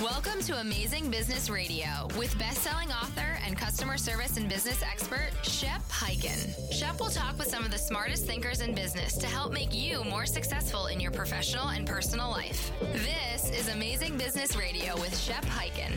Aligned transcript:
Welcome 0.00 0.40
to 0.44 0.58
Amazing 0.58 1.10
Business 1.10 1.50
Radio 1.50 2.08
with 2.16 2.38
best-selling 2.38 2.90
author 2.90 3.36
and 3.44 3.54
customer 3.54 3.98
service 3.98 4.38
and 4.38 4.48
business 4.48 4.82
expert 4.82 5.28
Shep 5.42 5.86
Hyken. 5.90 6.72
Shep 6.72 6.98
will 6.98 7.10
talk 7.10 7.36
with 7.36 7.48
some 7.48 7.66
of 7.66 7.70
the 7.70 7.76
smartest 7.76 8.24
thinkers 8.24 8.62
in 8.62 8.74
business 8.74 9.18
to 9.18 9.26
help 9.26 9.52
make 9.52 9.74
you 9.74 10.02
more 10.04 10.24
successful 10.24 10.86
in 10.86 11.00
your 11.00 11.10
professional 11.10 11.68
and 11.68 11.86
personal 11.86 12.30
life. 12.30 12.72
This 12.94 13.50
is 13.50 13.68
Amazing 13.68 14.16
Business 14.16 14.56
Radio 14.56 14.94
with 14.94 15.14
Shep 15.18 15.44
Hyken. 15.44 15.92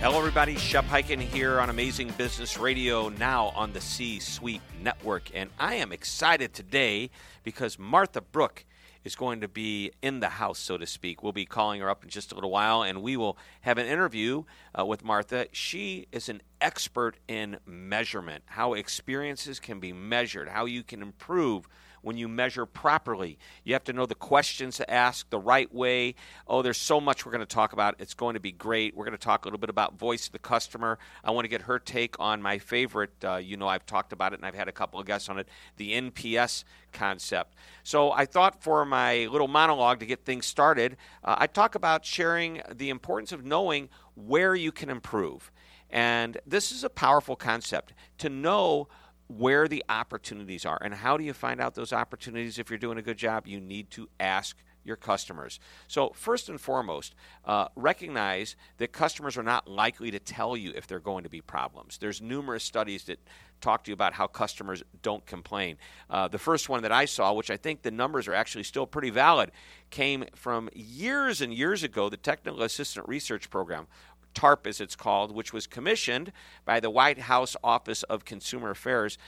Hello, 0.00 0.18
everybody. 0.18 0.54
Shep 0.56 0.84
Hyken 0.84 1.20
here 1.20 1.60
on 1.60 1.70
Amazing 1.70 2.10
Business 2.18 2.58
Radio, 2.58 3.08
now 3.08 3.46
on 3.56 3.72
the 3.72 3.80
C 3.80 4.20
Suite 4.20 4.60
Network. 4.82 5.30
And 5.32 5.48
I 5.58 5.76
am 5.76 5.90
excited 5.90 6.52
today 6.52 7.08
because 7.44 7.78
Martha 7.78 8.20
Brooke 8.20 8.66
is 9.04 9.14
going 9.14 9.40
to 9.42 9.48
be 9.48 9.92
in 10.02 10.20
the 10.20 10.30
house, 10.30 10.58
so 10.58 10.78
to 10.78 10.86
speak. 10.86 11.22
We'll 11.22 11.32
be 11.32 11.44
calling 11.44 11.80
her 11.80 11.90
up 11.90 12.02
in 12.02 12.10
just 12.10 12.32
a 12.32 12.34
little 12.34 12.50
while, 12.50 12.82
and 12.82 13.02
we 13.02 13.16
will 13.16 13.36
have 13.60 13.78
an 13.78 13.86
interview 13.86 14.44
uh, 14.78 14.84
with 14.84 15.04
Martha. 15.04 15.46
She 15.52 16.06
is 16.10 16.28
an 16.28 16.42
expert 16.60 17.16
in 17.28 17.58
measurement, 17.66 18.44
how 18.46 18.72
experiences 18.72 19.60
can 19.60 19.80
be 19.80 19.92
measured, 19.92 20.48
how 20.48 20.64
you 20.64 20.82
can 20.82 21.02
improve 21.02 21.68
when 22.04 22.16
you 22.16 22.28
measure 22.28 22.66
properly. 22.66 23.38
You 23.64 23.72
have 23.72 23.84
to 23.84 23.92
know 23.92 24.06
the 24.06 24.14
questions 24.14 24.76
to 24.76 24.90
ask 24.90 25.28
the 25.30 25.38
right 25.38 25.72
way. 25.74 26.14
Oh, 26.46 26.62
there's 26.62 26.78
so 26.78 27.00
much 27.00 27.24
we're 27.24 27.32
going 27.32 27.40
to 27.40 27.46
talk 27.46 27.72
about. 27.72 27.96
It's 27.98 28.14
going 28.14 28.34
to 28.34 28.40
be 28.40 28.52
great. 28.52 28.94
We're 28.94 29.06
going 29.06 29.16
to 29.16 29.24
talk 29.24 29.44
a 29.44 29.48
little 29.48 29.58
bit 29.58 29.70
about 29.70 29.98
voice 29.98 30.26
of 30.26 30.32
the 30.32 30.38
customer. 30.38 30.98
I 31.24 31.30
want 31.30 31.46
to 31.46 31.48
get 31.48 31.62
her 31.62 31.78
take 31.78 32.20
on 32.20 32.42
my 32.42 32.58
favorite. 32.58 33.12
Uh, 33.24 33.36
you 33.36 33.56
know, 33.56 33.66
I've 33.66 33.86
talked 33.86 34.12
about 34.12 34.32
it 34.32 34.38
and 34.38 34.46
I've 34.46 34.54
had 34.54 34.68
a 34.68 34.72
couple 34.72 35.00
of 35.00 35.06
guests 35.06 35.28
on 35.28 35.38
it 35.38 35.48
the 35.76 35.92
NPS 35.92 36.64
concept. 36.92 37.54
So 37.82 38.12
I 38.12 38.26
thought 38.26 38.62
for 38.62 38.84
my 38.84 39.26
little 39.26 39.48
monologue 39.48 40.00
to 40.00 40.06
get 40.06 40.24
things 40.24 40.46
started, 40.46 40.96
uh, 41.24 41.36
I'd 41.38 41.54
talk 41.54 41.74
about 41.74 42.04
sharing 42.04 42.60
the 42.72 42.90
importance 42.90 43.32
of 43.32 43.44
knowing 43.44 43.88
where 44.14 44.54
you 44.54 44.72
can 44.72 44.90
improve. 44.90 45.50
And 45.90 46.38
this 46.46 46.72
is 46.72 46.82
a 46.84 46.90
powerful 46.90 47.36
concept 47.36 47.92
to 48.18 48.28
know 48.28 48.88
where 49.28 49.68
the 49.68 49.84
opportunities 49.88 50.66
are. 50.66 50.78
And 50.82 50.94
how 50.94 51.16
do 51.16 51.24
you 51.24 51.32
find 51.32 51.60
out 51.60 51.74
those 51.74 51.92
opportunities 51.92 52.58
if 52.58 52.70
you're 52.70 52.78
doing 52.78 52.98
a 52.98 53.02
good 53.02 53.16
job? 53.16 53.46
You 53.46 53.60
need 53.60 53.90
to 53.92 54.08
ask 54.20 54.56
your 54.84 54.96
customers. 54.96 55.58
So, 55.88 56.10
first 56.14 56.48
and 56.48 56.60
foremost, 56.60 57.14
uh, 57.44 57.68
recognize 57.74 58.54
that 58.78 58.92
customers 58.92 59.36
are 59.36 59.42
not 59.42 59.66
likely 59.66 60.10
to 60.10 60.18
tell 60.18 60.56
you 60.56 60.72
if 60.76 60.86
they're 60.86 61.00
going 61.00 61.24
to 61.24 61.30
be 61.30 61.40
problems. 61.40 61.98
There's 61.98 62.20
numerous 62.20 62.64
studies 62.64 63.04
that 63.04 63.18
talk 63.60 63.84
to 63.84 63.90
you 63.90 63.94
about 63.94 64.12
how 64.12 64.26
customers 64.26 64.82
don't 65.00 65.24
complain. 65.24 65.78
Uh, 66.10 66.28
the 66.28 66.38
first 66.38 66.68
one 66.68 66.82
that 66.82 66.92
I 66.92 67.06
saw, 67.06 67.32
which 67.32 67.50
I 67.50 67.56
think 67.56 67.80
the 67.80 67.90
numbers 67.90 68.28
are 68.28 68.34
actually 68.34 68.64
still 68.64 68.86
pretty 68.86 69.10
valid, 69.10 69.50
came 69.90 70.26
from 70.34 70.68
years 70.74 71.40
and 71.40 71.52
years 71.52 71.82
ago, 71.82 72.10
the 72.10 72.18
Technical 72.18 72.62
Assistance 72.62 73.08
Research 73.08 73.48
Program, 73.48 73.86
TARP 74.34 74.66
as 74.66 74.80
it's 74.80 74.96
called, 74.96 75.34
which 75.34 75.52
was 75.52 75.66
commissioned 75.66 76.32
by 76.64 76.80
the 76.80 76.90
White 76.90 77.18
House 77.18 77.56
Office 77.62 78.02
of 78.04 78.24
Consumer 78.24 78.70
Affairs. 78.70 79.18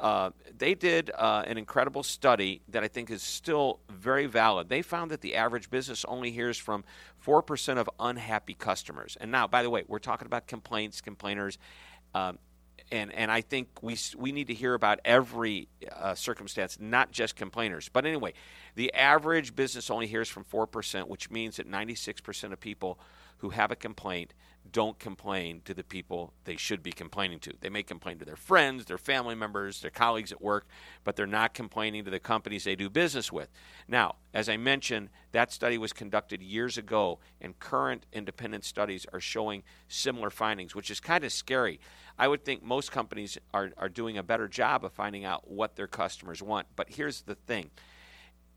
Uh, 0.00 0.30
they 0.56 0.74
did 0.74 1.10
uh, 1.10 1.44
an 1.46 1.58
incredible 1.58 2.02
study 2.02 2.62
that 2.68 2.82
I 2.82 2.88
think 2.88 3.10
is 3.10 3.22
still 3.22 3.80
very 3.90 4.26
valid. 4.26 4.68
They 4.68 4.82
found 4.82 5.10
that 5.10 5.20
the 5.20 5.34
average 5.34 5.70
business 5.70 6.04
only 6.06 6.30
hears 6.30 6.56
from 6.56 6.84
4% 7.26 7.76
of 7.76 7.90
unhappy 8.00 8.54
customers. 8.54 9.16
And 9.20 9.30
now, 9.30 9.46
by 9.46 9.62
the 9.62 9.70
way, 9.70 9.84
we're 9.86 9.98
talking 9.98 10.26
about 10.26 10.46
complaints, 10.46 11.00
complainers. 11.00 11.58
Um, 12.14 12.38
and, 12.90 13.12
and 13.14 13.30
I 13.30 13.40
think 13.40 13.68
we, 13.80 13.96
we 14.16 14.32
need 14.32 14.48
to 14.48 14.54
hear 14.54 14.74
about 14.74 15.00
every 15.04 15.68
uh, 15.90 16.14
circumstance, 16.14 16.78
not 16.80 17.10
just 17.10 17.36
complainers. 17.36 17.88
But 17.88 18.04
anyway, 18.04 18.34
the 18.74 18.92
average 18.92 19.56
business 19.56 19.90
only 19.90 20.06
hears 20.06 20.28
from 20.28 20.44
4%, 20.44 21.08
which 21.08 21.30
means 21.30 21.56
that 21.56 21.70
96% 21.70 22.52
of 22.52 22.60
people 22.60 22.98
who 23.42 23.50
have 23.50 23.72
a 23.72 23.76
complaint 23.76 24.32
don't 24.70 25.00
complain 25.00 25.60
to 25.64 25.74
the 25.74 25.82
people 25.82 26.32
they 26.44 26.54
should 26.56 26.80
be 26.80 26.92
complaining 26.92 27.40
to. 27.40 27.52
They 27.60 27.68
may 27.68 27.82
complain 27.82 28.20
to 28.20 28.24
their 28.24 28.36
friends, 28.36 28.84
their 28.84 28.98
family 28.98 29.34
members, 29.34 29.80
their 29.80 29.90
colleagues 29.90 30.30
at 30.30 30.40
work, 30.40 30.68
but 31.02 31.16
they're 31.16 31.26
not 31.26 31.52
complaining 31.52 32.04
to 32.04 32.10
the 32.10 32.20
companies 32.20 32.62
they 32.62 32.76
do 32.76 32.88
business 32.88 33.32
with. 33.32 33.50
Now, 33.88 34.14
as 34.32 34.48
I 34.48 34.56
mentioned, 34.56 35.10
that 35.32 35.52
study 35.52 35.76
was 35.76 35.92
conducted 35.92 36.40
years 36.40 36.78
ago, 36.78 37.18
and 37.40 37.58
current 37.58 38.06
independent 38.12 38.64
studies 38.64 39.04
are 39.12 39.18
showing 39.18 39.64
similar 39.88 40.30
findings, 40.30 40.76
which 40.76 40.90
is 40.90 41.00
kind 41.00 41.24
of 41.24 41.32
scary. 41.32 41.80
I 42.16 42.28
would 42.28 42.44
think 42.44 42.62
most 42.62 42.92
companies 42.92 43.36
are, 43.52 43.72
are 43.76 43.88
doing 43.88 44.16
a 44.16 44.22
better 44.22 44.46
job 44.46 44.84
of 44.84 44.92
finding 44.92 45.24
out 45.24 45.50
what 45.50 45.74
their 45.74 45.88
customers 45.88 46.40
want. 46.40 46.68
But 46.76 46.90
here's 46.90 47.22
the 47.22 47.34
thing 47.34 47.70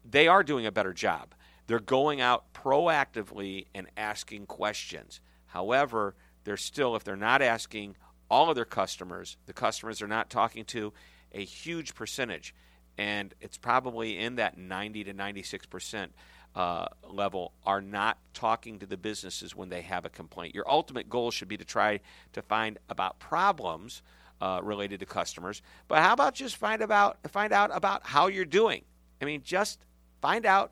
they 0.07 0.27
are 0.27 0.43
doing 0.43 0.67
a 0.67 0.71
better 0.71 0.93
job. 0.93 1.33
They're 1.67 1.79
going 1.79 2.21
out 2.21 2.53
proactively 2.53 3.65
and 3.73 3.87
asking 3.97 4.45
questions. 4.45 5.19
However, 5.47 6.15
they're 6.43 6.57
still, 6.57 6.95
if 6.95 7.03
they're 7.03 7.15
not 7.15 7.41
asking 7.41 7.95
all 8.29 8.49
of 8.49 8.55
their 8.55 8.65
customers, 8.65 9.37
the 9.45 9.53
customers 9.53 10.01
are 10.01 10.07
not 10.07 10.29
talking 10.29 10.65
to 10.65 10.93
a 11.31 11.43
huge 11.43 11.95
percentage, 11.95 12.53
and 12.97 13.33
it's 13.41 13.57
probably 13.57 14.17
in 14.17 14.35
that 14.35 14.57
90 14.57 15.05
to 15.05 15.13
96 15.13 15.65
percent 15.65 16.11
uh, 16.55 16.85
level, 17.09 17.51
are 17.65 17.81
not 17.81 18.17
talking 18.33 18.79
to 18.79 18.85
the 18.85 18.95
businesses 18.95 19.55
when 19.55 19.67
they 19.67 19.81
have 19.81 20.05
a 20.05 20.09
complaint. 20.09 20.55
Your 20.55 20.69
ultimate 20.69 21.09
goal 21.09 21.29
should 21.29 21.49
be 21.49 21.57
to 21.57 21.65
try 21.65 21.99
to 22.31 22.41
find 22.41 22.77
about 22.89 23.19
problems 23.19 24.01
uh, 24.39 24.61
related 24.63 25.01
to 25.01 25.05
customers, 25.05 25.61
but 25.87 25.99
how 25.99 26.13
about 26.13 26.33
just 26.33 26.55
find 26.55 26.81
about 26.81 27.17
find 27.29 27.51
out 27.51 27.71
about 27.73 28.05
how 28.05 28.27
you're 28.27 28.45
doing? 28.45 28.83
I 29.21 29.25
mean, 29.25 29.41
just 29.43 29.79
find 30.21 30.45
out 30.45 30.71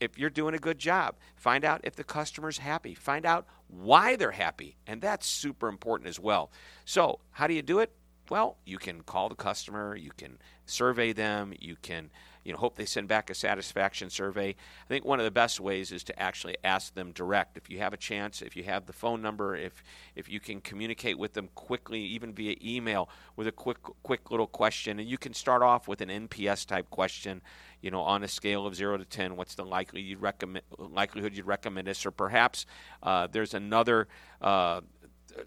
if 0.00 0.18
you're 0.18 0.30
doing 0.30 0.54
a 0.54 0.58
good 0.58 0.78
job. 0.78 1.16
Find 1.36 1.64
out 1.64 1.80
if 1.84 1.96
the 1.96 2.04
customer's 2.04 2.58
happy. 2.58 2.94
Find 2.94 3.26
out 3.26 3.46
why 3.68 4.16
they're 4.16 4.32
happy. 4.32 4.76
And 4.86 5.00
that's 5.00 5.26
super 5.26 5.68
important 5.68 6.08
as 6.08 6.20
well. 6.20 6.50
So, 6.84 7.20
how 7.32 7.46
do 7.46 7.54
you 7.54 7.62
do 7.62 7.78
it? 7.80 7.92
Well, 8.28 8.56
you 8.64 8.78
can 8.78 9.02
call 9.02 9.28
the 9.28 9.36
customer, 9.36 9.94
you 9.94 10.10
can 10.16 10.38
survey 10.64 11.12
them, 11.12 11.52
you 11.60 11.76
can 11.80 12.10
you 12.46 12.52
know 12.52 12.58
hope 12.58 12.76
they 12.76 12.84
send 12.84 13.08
back 13.08 13.28
a 13.28 13.34
satisfaction 13.34 14.08
survey. 14.08 14.50
I 14.50 14.88
think 14.88 15.04
one 15.04 15.18
of 15.18 15.24
the 15.24 15.32
best 15.32 15.58
ways 15.58 15.90
is 15.90 16.04
to 16.04 16.18
actually 16.20 16.56
ask 16.62 16.94
them 16.94 17.10
direct. 17.10 17.56
If 17.56 17.68
you 17.68 17.78
have 17.78 17.92
a 17.92 17.96
chance, 17.96 18.40
if 18.40 18.56
you 18.56 18.62
have 18.62 18.86
the 18.86 18.92
phone 18.92 19.20
number, 19.20 19.56
if 19.56 19.82
if 20.14 20.28
you 20.28 20.38
can 20.38 20.60
communicate 20.60 21.18
with 21.18 21.32
them 21.32 21.48
quickly, 21.56 22.00
even 22.00 22.32
via 22.32 22.54
email 22.64 23.08
with 23.34 23.48
a 23.48 23.52
quick 23.52 23.78
quick 24.04 24.30
little 24.30 24.46
question, 24.46 25.00
and 25.00 25.08
you 25.08 25.18
can 25.18 25.34
start 25.34 25.62
off 25.62 25.88
with 25.88 26.00
an 26.00 26.08
NPS 26.08 26.66
type 26.66 26.88
question 26.88 27.42
you 27.82 27.90
know, 27.90 28.00
on 28.00 28.22
a 28.22 28.28
scale 28.28 28.66
of 28.66 28.74
zero 28.74 28.96
to 28.96 29.04
ten, 29.04 29.36
what's 29.36 29.54
the 29.54 29.64
likely 29.64 30.00
you'd 30.00 30.20
recommend, 30.20 30.64
likelihood 30.78 31.34
you'd 31.36 31.46
recommend 31.46 31.86
this, 31.86 32.06
or 32.06 32.10
perhaps 32.10 32.66
uh, 33.02 33.26
there's 33.30 33.54
another 33.54 34.08
uh, 34.40 34.80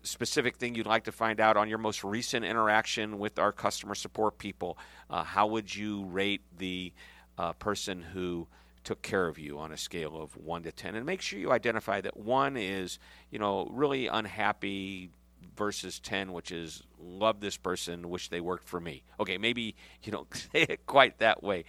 specific 0.03 0.57
thing 0.57 0.75
you'd 0.75 0.85
like 0.85 1.03
to 1.06 1.12
find 1.12 1.40
out 1.40 1.57
on 1.57 1.67
your 1.67 1.79
most 1.79 2.03
recent 2.03 2.45
interaction 2.45 3.17
with 3.17 3.40
our 3.40 3.51
customer 3.51 3.95
support 3.95 4.38
people. 4.38 4.78
Uh, 5.09 5.23
how 5.23 5.47
would 5.47 5.75
you 5.75 6.06
rate 6.06 6.41
the 6.57 6.94
uh, 7.38 7.53
person 7.53 8.01
who 8.01 8.47
took 8.84 9.01
care 9.01 9.28
of 9.28 9.38
you 9.38 9.59
on 9.59 9.72
a 9.72 9.78
scale 9.78 10.22
of 10.22 10.38
one 10.38 10.63
to 10.63 10.72
ten? 10.72 10.96
And 10.96 11.06
make 11.06 11.22
sure 11.22 11.40
you 11.40 11.51
identify 11.51 12.01
that 12.01 12.16
one 12.16 12.56
is, 12.56 13.00
you 13.31 13.40
know, 13.40 13.67
really 13.72 14.07
unhappy, 14.07 15.09
versus 15.55 16.00
10, 16.00 16.31
which 16.31 16.51
is 16.51 16.83
love 17.00 17.39
this 17.41 17.57
person, 17.57 18.09
wish 18.09 18.29
they 18.29 18.41
worked 18.41 18.67
for 18.67 18.79
me. 18.79 19.03
Okay, 19.19 19.38
maybe 19.38 19.75
you 20.03 20.11
don't 20.11 20.33
say 20.53 20.63
it 20.63 20.85
quite 20.85 21.19
that 21.19 21.44
way. 21.44 21.66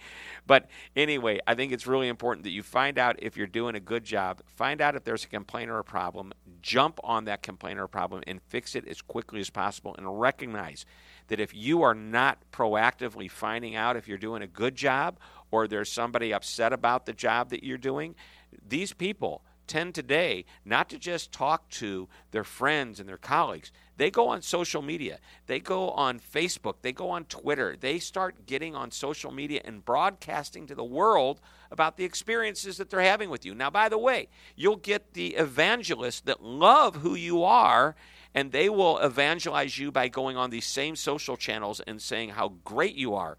But 0.47 0.69
anyway, 0.95 1.39
I 1.45 1.55
think 1.55 1.71
it's 1.71 1.87
really 1.87 2.07
important 2.07 2.43
that 2.45 2.51
you 2.51 2.63
find 2.63 2.97
out 2.97 3.17
if 3.21 3.35
you're 3.35 3.47
doing 3.47 3.75
a 3.75 3.79
good 3.79 4.03
job, 4.03 4.41
find 4.45 4.81
out 4.81 4.95
if 4.95 5.03
there's 5.03 5.25
a 5.25 5.27
complaint 5.27 5.69
or 5.69 5.79
a 5.79 5.83
problem, 5.83 6.31
jump 6.61 6.99
on 7.03 7.25
that 7.25 7.43
complaint 7.43 7.79
or 7.79 7.87
problem 7.87 8.23
and 8.27 8.41
fix 8.43 8.75
it 8.75 8.87
as 8.87 9.01
quickly 9.01 9.39
as 9.39 9.49
possible 9.49 9.95
and 9.97 10.19
recognize 10.19 10.85
that 11.27 11.39
if 11.39 11.53
you 11.53 11.81
are 11.81 11.95
not 11.95 12.39
proactively 12.51 13.29
finding 13.29 13.75
out 13.75 13.95
if 13.95 14.07
you're 14.07 14.17
doing 14.17 14.41
a 14.41 14.47
good 14.47 14.75
job 14.75 15.17
or 15.49 15.67
there's 15.67 15.91
somebody 15.91 16.33
upset 16.33 16.73
about 16.73 17.05
the 17.05 17.13
job 17.13 17.49
that 17.49 17.63
you're 17.63 17.77
doing, 17.77 18.15
these 18.67 18.93
people 18.93 19.41
tend 19.71 19.95
today 19.95 20.43
not 20.65 20.89
to 20.89 20.99
just 20.99 21.31
talk 21.31 21.69
to 21.69 22.09
their 22.31 22.43
friends 22.43 22.99
and 22.99 23.07
their 23.07 23.17
colleagues. 23.17 23.71
They 23.95 24.11
go 24.11 24.27
on 24.27 24.41
social 24.41 24.81
media. 24.81 25.19
They 25.47 25.61
go 25.61 25.91
on 25.91 26.19
Facebook. 26.19 26.75
They 26.81 26.91
go 26.91 27.09
on 27.09 27.23
Twitter. 27.25 27.77
They 27.79 27.97
start 27.97 28.45
getting 28.45 28.75
on 28.75 28.91
social 28.91 29.31
media 29.31 29.61
and 29.63 29.85
broadcasting 29.85 30.67
to 30.67 30.75
the 30.75 30.83
world 30.83 31.39
about 31.71 31.95
the 31.95 32.03
experiences 32.03 32.75
that 32.77 32.89
they're 32.89 32.99
having 32.99 33.29
with 33.29 33.45
you. 33.45 33.55
Now, 33.55 33.69
by 33.69 33.87
the 33.87 33.97
way, 33.97 34.27
you'll 34.57 34.75
get 34.75 35.13
the 35.13 35.35
evangelists 35.35 36.19
that 36.21 36.43
love 36.43 36.97
who 36.97 37.15
you 37.15 37.43
are 37.45 37.95
and 38.35 38.51
they 38.51 38.67
will 38.67 38.97
evangelize 38.97 39.77
you 39.77 39.89
by 39.89 40.09
going 40.09 40.35
on 40.35 40.49
these 40.49 40.67
same 40.67 40.97
social 40.97 41.37
channels 41.37 41.79
and 41.79 42.01
saying 42.01 42.29
how 42.29 42.49
great 42.65 42.95
you 42.95 43.15
are. 43.15 43.37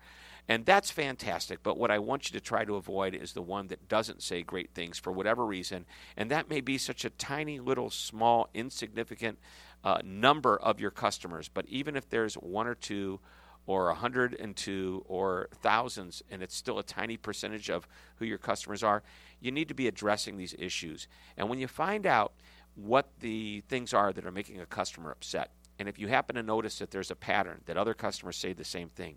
And 0.52 0.66
that's 0.66 0.90
fantastic. 0.90 1.62
But 1.62 1.78
what 1.78 1.90
I 1.90 1.99
want 1.99 2.28
you 2.28 2.38
to 2.38 2.44
try 2.44 2.66
to 2.66 2.75
avoid 2.75 3.14
is 3.14 3.32
the 3.32 3.40
one 3.40 3.69
that 3.69 3.88
doesn't 3.88 4.22
say 4.22 4.43
great 4.43 4.75
things 4.75 4.99
for 4.99 5.10
whatever 5.10 5.46
reason. 5.46 5.87
And 6.14 6.31
that 6.31 6.50
may 6.50 6.60
be 6.60 6.76
such 6.76 7.06
a 7.06 7.10
tiny, 7.10 7.58
little, 7.58 7.88
small, 7.88 8.50
insignificant 8.52 9.38
uh, 9.82 10.00
number 10.04 10.58
of 10.58 10.78
your 10.78 10.90
customers. 10.90 11.49
But 11.49 11.64
even 11.70 11.96
if 11.96 12.10
there's 12.10 12.34
one 12.34 12.66
or 12.66 12.75
two 12.75 13.19
or 13.64 13.87
102 13.87 15.04
or 15.08 15.49
thousands, 15.62 16.22
and 16.31 16.43
it's 16.43 16.55
still 16.55 16.78
a 16.78 16.82
tiny 16.82 17.16
percentage 17.16 17.70
of 17.70 17.88
who 18.16 18.26
your 18.26 18.37
customers 18.37 18.82
are, 18.82 19.02
you 19.40 19.50
need 19.50 19.69
to 19.69 19.75
be 19.75 19.88
addressing 19.88 20.37
these 20.37 20.55
issues. 20.58 21.08
And 21.38 21.48
when 21.48 21.60
you 21.60 21.66
find 21.66 22.05
out 22.06 22.34
what 22.75 23.08
the 23.20 23.62
things 23.70 23.94
are 23.94 24.12
that 24.12 24.26
are 24.26 24.31
making 24.31 24.60
a 24.60 24.66
customer 24.66 25.12
upset, 25.12 25.52
and 25.78 25.88
if 25.88 25.98
you 25.98 26.08
happen 26.08 26.37
to 26.37 26.43
notice 26.43 26.78
that 26.81 26.90
there's 26.90 27.10
a 27.10 27.16
pattern 27.16 27.62
that 27.64 27.78
other 27.78 27.94
customers 27.94 28.37
say 28.37 28.52
the 28.52 28.64
same 28.64 28.90
thing, 28.90 29.16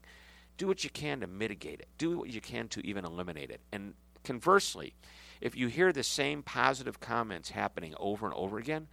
do 0.57 0.67
what 0.67 0.83
you 0.83 0.89
can 0.89 1.19
to 1.21 1.27
mitigate 1.27 1.79
it. 1.79 1.87
Do 1.97 2.17
what 2.17 2.29
you 2.29 2.41
can 2.41 2.67
to 2.69 2.85
even 2.85 3.05
eliminate 3.05 3.51
it. 3.51 3.61
And 3.71 3.93
conversely, 4.23 4.93
if 5.41 5.55
you 5.55 5.67
hear 5.67 5.91
the 5.91 6.03
same 6.03 6.43
positive 6.43 6.99
comments 6.99 7.49
happening 7.49 7.93
over 7.99 8.25
and 8.25 8.35
over 8.35 8.57
again, 8.57 8.87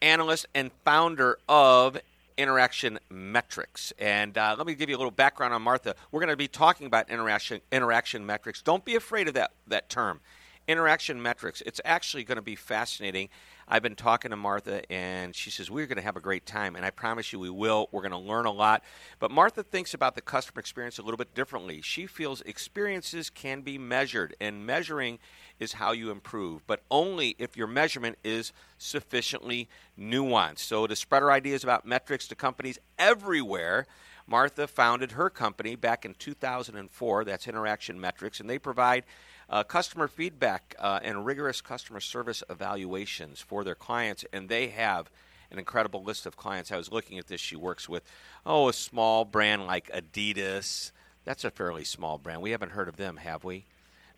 Analyst 0.00 0.46
and 0.54 0.70
founder 0.86 1.38
of 1.50 1.98
Interaction 2.38 2.98
Metrics. 3.10 3.92
And 3.98 4.38
uh, 4.38 4.54
let 4.56 4.66
me 4.66 4.74
give 4.74 4.88
you 4.88 4.96
a 4.96 4.98
little 4.98 5.10
background 5.10 5.52
on 5.52 5.60
Martha. 5.60 5.96
We're 6.12 6.20
going 6.20 6.30
to 6.30 6.36
be 6.36 6.48
talking 6.48 6.86
about 6.86 7.10
interaction 7.10 7.60
interaction 7.70 8.24
metrics. 8.24 8.62
Don't 8.62 8.86
be 8.86 8.94
afraid 8.94 9.28
of 9.28 9.34
that 9.34 9.50
that 9.66 9.90
term 9.90 10.20
interaction 10.68 11.20
metrics. 11.20 11.62
It's 11.66 11.80
actually 11.84 12.24
going 12.24 12.36
to 12.36 12.42
be 12.42 12.54
fascinating. 12.54 13.30
I've 13.66 13.82
been 13.82 13.96
talking 13.96 14.30
to 14.30 14.36
Martha, 14.36 14.90
and 14.92 15.34
she 15.34 15.50
says, 15.50 15.70
We're 15.70 15.86
going 15.86 15.96
to 15.96 16.02
have 16.02 16.16
a 16.16 16.20
great 16.20 16.46
time. 16.46 16.76
And 16.76 16.84
I 16.84 16.90
promise 16.90 17.32
you, 17.32 17.40
we 17.40 17.50
will. 17.50 17.88
We're 17.90 18.02
going 18.02 18.12
to 18.12 18.18
learn 18.18 18.46
a 18.46 18.52
lot. 18.52 18.84
But 19.18 19.30
Martha 19.30 19.62
thinks 19.62 19.94
about 19.94 20.14
the 20.14 20.20
customer 20.20 20.60
experience 20.60 20.98
a 20.98 21.02
little 21.02 21.16
bit 21.16 21.34
differently. 21.34 21.80
She 21.80 22.06
feels 22.06 22.42
experiences 22.42 23.30
can 23.30 23.62
be 23.62 23.78
measured, 23.78 24.36
and 24.40 24.64
measuring 24.64 25.18
is 25.58 25.72
how 25.72 25.92
you 25.92 26.10
improve, 26.10 26.64
but 26.66 26.82
only 26.90 27.34
if 27.38 27.56
your 27.56 27.66
measurement 27.66 28.16
is 28.22 28.52
sufficiently 28.76 29.68
nuanced. 29.98 30.60
So, 30.60 30.86
to 30.86 30.94
spread 30.94 31.22
her 31.22 31.32
ideas 31.32 31.64
about 31.64 31.84
metrics 31.84 32.28
to 32.28 32.34
companies 32.34 32.78
everywhere, 32.98 33.86
Martha 34.26 34.66
founded 34.66 35.12
her 35.12 35.30
company 35.30 35.74
back 35.74 36.04
in 36.04 36.14
2004. 36.14 37.24
That's 37.24 37.48
Interaction 37.48 38.00
Metrics, 38.00 38.40
and 38.40 38.48
they 38.48 38.58
provide 38.58 39.04
uh, 39.50 39.64
customer 39.64 40.08
feedback 40.08 40.74
uh, 40.78 41.00
and 41.02 41.24
rigorous 41.24 41.60
customer 41.60 42.00
service 42.00 42.42
evaluations 42.50 43.40
for 43.40 43.64
their 43.64 43.74
clients, 43.74 44.24
and 44.32 44.48
they 44.48 44.68
have 44.68 45.10
an 45.50 45.58
incredible 45.58 46.02
list 46.02 46.26
of 46.26 46.36
clients. 46.36 46.70
I 46.70 46.76
was 46.76 46.92
looking 46.92 47.18
at 47.18 47.26
this. 47.26 47.40
She 47.40 47.56
works 47.56 47.88
with, 47.88 48.02
oh, 48.44 48.68
a 48.68 48.72
small 48.72 49.24
brand 49.24 49.66
like 49.66 49.90
Adidas. 49.90 50.92
That's 51.24 51.44
a 51.44 51.50
fairly 51.50 51.84
small 51.84 52.18
brand. 52.18 52.42
We 52.42 52.50
haven't 52.50 52.72
heard 52.72 52.88
of 52.88 52.96
them, 52.96 53.16
have 53.16 53.44
we? 53.44 53.64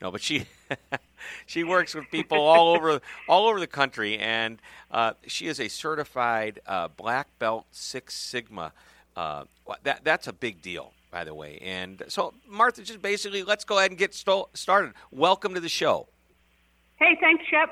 No, 0.00 0.10
but 0.10 0.22
she 0.22 0.46
she 1.46 1.62
works 1.62 1.94
with 1.94 2.10
people 2.10 2.38
all 2.38 2.74
over 2.74 3.00
all 3.28 3.46
over 3.46 3.60
the 3.60 3.66
country, 3.66 4.18
and 4.18 4.58
uh, 4.90 5.12
she 5.26 5.46
is 5.46 5.60
a 5.60 5.68
certified 5.68 6.60
uh, 6.66 6.88
black 6.88 7.28
belt 7.38 7.66
Six 7.70 8.14
Sigma. 8.14 8.72
Uh, 9.14 9.44
that 9.82 10.02
that's 10.02 10.26
a 10.26 10.32
big 10.32 10.62
deal 10.62 10.94
by 11.10 11.24
the 11.24 11.34
way. 11.34 11.58
And 11.62 12.02
so, 12.08 12.34
Martha, 12.48 12.82
just 12.82 13.02
basically, 13.02 13.42
let's 13.42 13.64
go 13.64 13.78
ahead 13.78 13.90
and 13.90 13.98
get 13.98 14.14
st- 14.14 14.46
started. 14.54 14.92
Welcome 15.10 15.54
to 15.54 15.60
the 15.60 15.68
show. 15.68 16.08
Hey, 16.96 17.16
thanks, 17.20 17.44
Shep. 17.50 17.70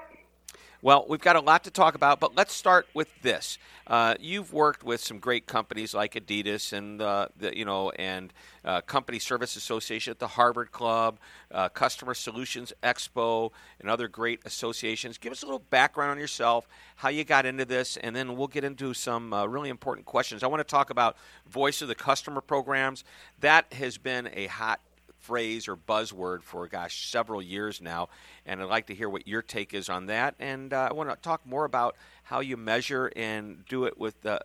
Well, 0.81 1.07
we've 1.09 1.21
got 1.21 1.35
a 1.35 1.41
lot 1.41 1.65
to 1.65 1.73
talk 1.73 1.97
about, 1.97 2.21
but 2.21 2.37
let's 2.37 2.55
start 2.55 2.87
with 2.95 3.09
this. 3.23 3.59
Uh, 3.89 4.15
you've 4.21 4.53
worked 4.53 4.85
with 4.85 5.01
some 5.01 5.19
great 5.19 5.45
companies 5.45 5.93
like 5.93 6.15
Adidas 6.15 6.73
and 6.73 7.03
uh, 7.03 7.27
the, 7.37 7.57
you 7.57 7.65
know 7.65 7.91
and 7.91 8.33
uh, 8.65 8.81
Company 8.83 9.19
Service 9.19 9.57
Association 9.57 10.13
at 10.13 10.21
the 10.21 10.29
Harvard 10.29 10.71
Club, 10.71 11.19
uh, 11.51 11.69
Customer 11.69 12.15
Solutions 12.15 12.73
Expo, 12.85 13.51
and 13.81 13.91
other 13.91 14.07
great 14.07 14.39
associations. 14.45 15.19
Give 15.19 15.33
us 15.33 15.43
a 15.43 15.47
little 15.47 15.65
background 15.71 16.13
on 16.13 16.19
yourself, 16.19 16.69
how 16.95 17.09
you 17.09 17.25
got 17.25 17.45
into 17.45 17.65
this, 17.65 17.97
and 17.97 18.15
then 18.15 18.37
we'll 18.37 18.47
get 18.47 18.63
into 18.63 18.95
some 18.95 19.33
uh, 19.33 19.47
really 19.47 19.71
important 19.71 20.07
questions. 20.07 20.45
I 20.45 20.47
want 20.47 20.61
to 20.61 20.71
talk 20.71 20.91
about 20.91 21.17
Voice 21.49 21.83
of 21.83 21.89
the 21.89 21.97
Customer 21.97 22.41
programs. 22.41 23.03
That 23.41 23.73
has 23.73 23.99
been 23.99 24.31
a 24.33 24.47
hot 24.47 24.79
phrase 25.19 25.69
or 25.69 25.77
buzzword 25.77 26.43
for, 26.43 26.67
gosh, 26.67 27.09
several 27.09 27.43
years 27.43 27.81
now. 27.81 28.09
And 28.47 28.61
I'd 28.61 28.69
like 28.69 28.87
to 28.87 28.95
hear 28.95 29.09
what 29.09 29.27
your 29.27 29.43
take 29.43 29.75
is 29.75 29.89
on 29.89 30.07
that. 30.07 30.35
And 30.39 30.73
uh, 30.73 30.89
I 30.91 30.93
want 30.93 31.11
to 31.11 31.17
talk 31.17 31.45
more 31.47 31.65
about 31.65 31.97
how 32.25 32.41
you 32.41 32.57
measure 32.57 33.13
and 33.17 33.65
do 33.67 33.85
it 33.85 33.99
with, 33.99 34.25
uh, 34.25 34.39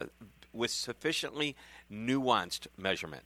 with 0.51 0.71
sufficiently 0.71 1.55
nuanced 1.91 2.67
measurement. 2.77 3.23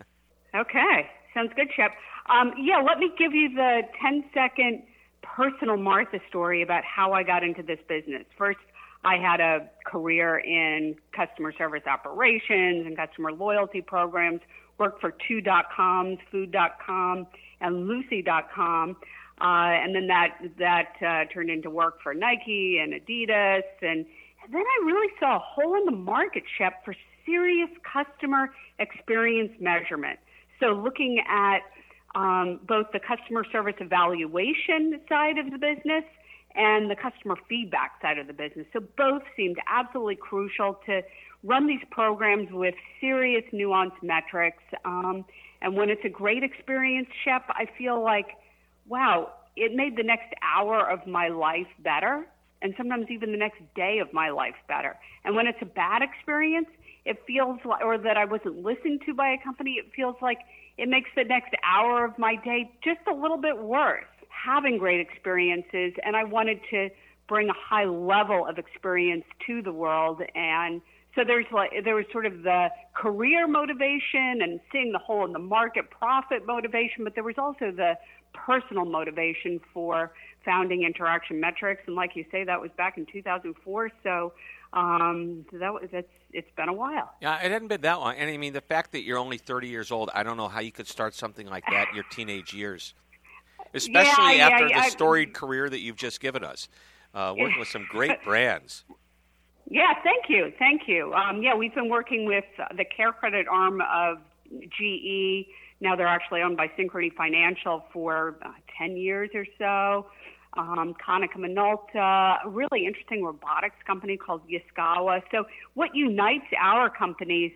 okay. 0.54 1.10
Sounds 1.34 1.52
good, 1.56 1.68
Shep. 1.74 1.90
Um, 2.26 2.54
yeah, 2.58 2.80
let 2.80 2.98
me 2.98 3.10
give 3.18 3.34
you 3.34 3.50
the 3.54 3.82
10 4.00 4.24
second 4.32 4.82
personal 5.22 5.76
Martha 5.76 6.20
story 6.28 6.62
about 6.62 6.84
how 6.84 7.12
I 7.12 7.22
got 7.22 7.42
into 7.42 7.62
this 7.62 7.80
business. 7.88 8.24
First, 8.38 8.60
I 9.04 9.16
had 9.16 9.40
a 9.40 9.68
career 9.84 10.38
in 10.38 10.96
customer 11.14 11.52
service 11.52 11.82
operations 11.86 12.86
and 12.86 12.96
customer 12.96 13.32
loyalty 13.32 13.82
programs, 13.82 14.40
worked 14.78 15.00
for 15.00 15.14
two 15.28 15.40
dot 15.40 15.66
coms, 15.74 16.18
food.com 16.30 17.26
and 17.60 17.86
lucy.com. 17.86 18.96
Uh, 19.40 19.44
and 19.44 19.94
then 19.94 20.06
that 20.06 20.38
that 20.58 20.92
uh, 21.04 21.32
turned 21.32 21.50
into 21.50 21.68
work 21.68 22.00
for 22.02 22.14
Nike 22.14 22.78
and 22.80 22.92
Adidas, 22.92 23.62
and, 23.82 24.06
and 24.44 24.52
then 24.52 24.62
I 24.62 24.86
really 24.86 25.12
saw 25.18 25.36
a 25.36 25.40
hole 25.40 25.74
in 25.76 25.86
the 25.86 25.96
market, 25.96 26.44
Shep, 26.56 26.84
for 26.84 26.94
serious 27.26 27.70
customer 27.82 28.50
experience 28.78 29.50
measurement. 29.58 30.20
So 30.60 30.66
looking 30.66 31.20
at 31.28 31.60
um, 32.14 32.60
both 32.68 32.86
the 32.92 33.00
customer 33.00 33.44
service 33.50 33.74
evaluation 33.80 35.00
side 35.08 35.38
of 35.38 35.50
the 35.50 35.58
business 35.58 36.04
and 36.54 36.88
the 36.88 36.94
customer 36.94 37.36
feedback 37.48 38.00
side 38.00 38.18
of 38.18 38.28
the 38.28 38.32
business. 38.32 38.66
So 38.72 38.80
both 38.96 39.22
seemed 39.36 39.56
absolutely 39.66 40.16
crucial 40.16 40.78
to 40.86 41.02
run 41.44 41.66
these 41.66 41.84
programs 41.90 42.48
with 42.50 42.74
serious 43.00 43.44
nuanced 43.52 44.02
metrics. 44.02 44.62
Um, 44.84 45.24
and 45.60 45.76
when 45.76 45.90
it's 45.90 46.04
a 46.04 46.08
great 46.08 46.42
experience, 46.42 47.08
Shep, 47.24 47.44
I 47.50 47.66
feel 47.78 48.02
like, 48.02 48.28
wow, 48.88 49.30
it 49.56 49.74
made 49.74 49.96
the 49.96 50.02
next 50.02 50.34
hour 50.42 50.90
of 50.90 51.06
my 51.06 51.28
life 51.28 51.66
better, 51.80 52.26
and 52.62 52.74
sometimes 52.76 53.06
even 53.10 53.30
the 53.30 53.38
next 53.38 53.60
day 53.76 53.98
of 53.98 54.12
my 54.12 54.30
life 54.30 54.56
better. 54.68 54.96
And 55.24 55.36
when 55.36 55.46
it's 55.46 55.58
a 55.60 55.66
bad 55.66 56.02
experience, 56.02 56.68
it 57.04 57.22
feels 57.26 57.58
like, 57.64 57.84
or 57.84 57.98
that 57.98 58.16
I 58.16 58.24
wasn't 58.24 58.62
listened 58.62 59.02
to 59.06 59.14
by 59.14 59.28
a 59.28 59.44
company, 59.44 59.72
it 59.72 59.92
feels 59.94 60.16
like 60.22 60.38
it 60.78 60.88
makes 60.88 61.10
the 61.14 61.24
next 61.24 61.54
hour 61.62 62.04
of 62.04 62.18
my 62.18 62.36
day 62.36 62.70
just 62.82 63.00
a 63.10 63.14
little 63.14 63.36
bit 63.36 63.58
worse. 63.58 64.04
Having 64.28 64.78
great 64.78 65.00
experiences, 65.00 65.92
and 66.04 66.16
I 66.16 66.24
wanted 66.24 66.60
to 66.70 66.88
bring 67.28 67.48
a 67.48 67.54
high 67.54 67.84
level 67.84 68.46
of 68.46 68.58
experience 68.58 69.24
to 69.46 69.62
the 69.62 69.72
world 69.72 70.20
and 70.34 70.82
so 71.14 71.22
there's 71.24 71.46
like 71.52 71.70
there 71.84 71.94
was 71.94 72.06
sort 72.12 72.26
of 72.26 72.42
the 72.42 72.68
career 72.94 73.46
motivation 73.46 74.42
and 74.42 74.60
seeing 74.72 74.92
the 74.92 74.98
hole 74.98 75.24
in 75.24 75.32
the 75.32 75.38
market 75.38 75.90
profit 75.90 76.46
motivation, 76.46 77.04
but 77.04 77.14
there 77.14 77.24
was 77.24 77.36
also 77.38 77.70
the 77.70 77.94
personal 78.32 78.84
motivation 78.84 79.60
for 79.72 80.12
founding 80.44 80.82
Interaction 80.82 81.40
Metrics. 81.40 81.82
And 81.86 81.94
like 81.94 82.16
you 82.16 82.24
say, 82.30 82.44
that 82.44 82.60
was 82.60 82.70
back 82.76 82.98
in 82.98 83.06
2004. 83.06 83.90
So 84.02 84.32
um, 84.72 85.46
that 85.52 85.72
was 85.72 85.88
it's 85.92 86.08
it's 86.32 86.50
been 86.56 86.68
a 86.68 86.72
while. 86.72 87.12
Yeah, 87.22 87.38
it 87.38 87.52
hadn't 87.52 87.68
been 87.68 87.82
that 87.82 88.00
long. 88.00 88.16
And 88.16 88.28
I 88.28 88.36
mean, 88.36 88.52
the 88.52 88.60
fact 88.60 88.90
that 88.92 89.02
you're 89.02 89.18
only 89.18 89.38
30 89.38 89.68
years 89.68 89.92
old, 89.92 90.10
I 90.14 90.24
don't 90.24 90.36
know 90.36 90.48
how 90.48 90.60
you 90.60 90.72
could 90.72 90.88
start 90.88 91.14
something 91.14 91.46
like 91.46 91.64
that 91.70 91.90
in 91.90 91.94
your 91.94 92.04
teenage 92.10 92.52
years, 92.52 92.94
especially 93.74 94.38
yeah, 94.38 94.48
after 94.48 94.66
yeah, 94.66 94.84
the 94.84 94.90
storied 94.90 95.32
career 95.32 95.70
that 95.70 95.78
you've 95.78 95.96
just 95.96 96.20
given 96.20 96.42
us, 96.42 96.68
uh, 97.14 97.34
working 97.38 97.60
with 97.60 97.68
some 97.68 97.86
great 97.88 98.22
brands. 98.24 98.84
Yeah, 99.70 99.94
thank 100.02 100.24
you, 100.28 100.52
thank 100.58 100.82
you. 100.86 101.12
Um, 101.14 101.42
yeah, 101.42 101.54
we've 101.54 101.74
been 101.74 101.88
working 101.88 102.26
with 102.26 102.44
uh, 102.58 102.66
the 102.76 102.84
CareCredit 102.84 103.44
arm 103.50 103.80
of 103.80 104.18
GE. 104.50 105.46
Now 105.80 105.96
they're 105.96 106.06
actually 106.06 106.42
owned 106.42 106.56
by 106.56 106.68
Synchrony 106.78 107.12
Financial 107.14 107.84
for 107.92 108.36
uh, 108.44 108.50
10 108.78 108.96
years 108.96 109.30
or 109.34 109.46
so. 109.58 110.06
Um, 110.56 110.94
Konica 111.04 111.36
Minolta, 111.36 112.44
a 112.44 112.48
really 112.48 112.86
interesting 112.86 113.24
robotics 113.24 113.76
company 113.86 114.16
called 114.16 114.42
Yaskawa. 114.48 115.22
So 115.32 115.44
what 115.74 115.94
unites 115.94 116.46
our 116.60 116.90
companies 116.90 117.52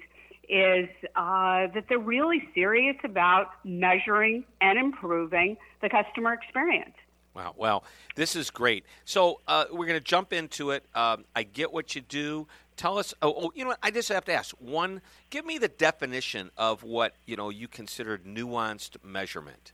is 0.48 0.88
uh, 1.14 1.68
that 1.74 1.84
they're 1.88 1.98
really 1.98 2.42
serious 2.54 2.96
about 3.04 3.50
measuring 3.64 4.44
and 4.60 4.78
improving 4.78 5.56
the 5.82 5.88
customer 5.88 6.32
experience. 6.32 6.94
Wow. 7.38 7.54
Well, 7.57 7.85
this 8.16 8.35
is 8.35 8.50
great. 8.50 8.85
So 9.04 9.40
uh, 9.47 9.66
we're 9.71 9.87
going 9.87 9.99
to 9.99 10.04
jump 10.04 10.33
into 10.33 10.73
it. 10.73 10.85
Um, 10.92 11.25
I 11.37 11.45
get 11.45 11.73
what 11.73 11.95
you 11.95 12.00
do. 12.00 12.49
Tell 12.76 12.99
us. 12.99 13.14
Oh, 13.23 13.33
oh, 13.37 13.52
you 13.54 13.62
know 13.62 13.71
what? 13.71 13.78
I 13.80 13.92
just 13.92 14.09
have 14.09 14.25
to 14.25 14.33
ask. 14.33 14.57
One, 14.59 15.02
give 15.30 15.47
me 15.47 15.57
the 15.57 15.68
definition 15.68 16.50
of 16.57 16.83
what 16.83 17.14
you 17.26 17.37
know 17.37 17.49
you 17.49 17.68
considered 17.68 18.25
nuanced 18.25 18.97
measurement. 19.04 19.73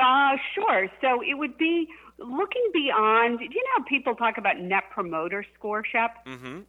Uh, 0.00 0.36
sure. 0.56 0.88
So 1.00 1.20
it 1.22 1.38
would 1.38 1.56
be 1.56 1.86
looking 2.18 2.68
beyond. 2.72 3.38
Do 3.38 3.44
you 3.44 3.50
know, 3.50 3.70
how 3.78 3.84
people 3.84 4.16
talk 4.16 4.36
about 4.36 4.58
net 4.58 4.84
promoter 4.90 5.44
score, 5.56 5.84
Shep. 5.84 6.26
Mm-hmm. 6.26 6.60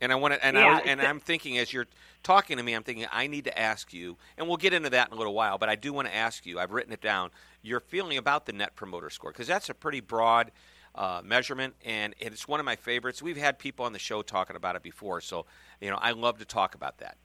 And 0.00 0.12
I 0.12 0.14
want 0.14 0.34
to, 0.34 0.44
and 0.44 0.56
yeah, 0.56 0.66
I 0.66 0.74
was, 0.74 0.82
and 0.86 1.00
I'm 1.02 1.20
thinking 1.20 1.58
as 1.58 1.72
you're 1.72 1.86
talking 2.22 2.56
to 2.56 2.62
me, 2.62 2.74
I'm 2.74 2.82
thinking 2.82 3.06
I 3.12 3.26
need 3.26 3.44
to 3.44 3.58
ask 3.58 3.92
you, 3.92 4.16
and 4.38 4.48
we'll 4.48 4.56
get 4.56 4.72
into 4.72 4.90
that 4.90 5.08
in 5.08 5.14
a 5.14 5.16
little 5.16 5.34
while. 5.34 5.58
But 5.58 5.68
I 5.68 5.76
do 5.76 5.92
want 5.92 6.08
to 6.08 6.14
ask 6.14 6.46
you. 6.46 6.58
I've 6.58 6.72
written 6.72 6.92
it 6.92 7.02
down. 7.02 7.30
Your 7.62 7.80
feeling 7.80 8.16
about 8.16 8.46
the 8.46 8.52
net 8.52 8.76
promoter 8.76 9.10
score 9.10 9.30
because 9.30 9.46
that's 9.46 9.68
a 9.68 9.74
pretty 9.74 10.00
broad 10.00 10.52
uh, 10.94 11.20
measurement, 11.24 11.74
and 11.84 12.14
it's 12.18 12.48
one 12.48 12.60
of 12.60 12.66
my 12.66 12.76
favorites. 12.76 13.22
We've 13.22 13.36
had 13.36 13.58
people 13.58 13.84
on 13.84 13.92
the 13.92 13.98
show 13.98 14.22
talking 14.22 14.56
about 14.56 14.76
it 14.76 14.82
before, 14.82 15.20
so 15.20 15.46
you 15.80 15.90
know 15.90 15.98
I 16.00 16.12
love 16.12 16.38
to 16.38 16.44
talk 16.44 16.74
about 16.74 16.98
that. 16.98 17.16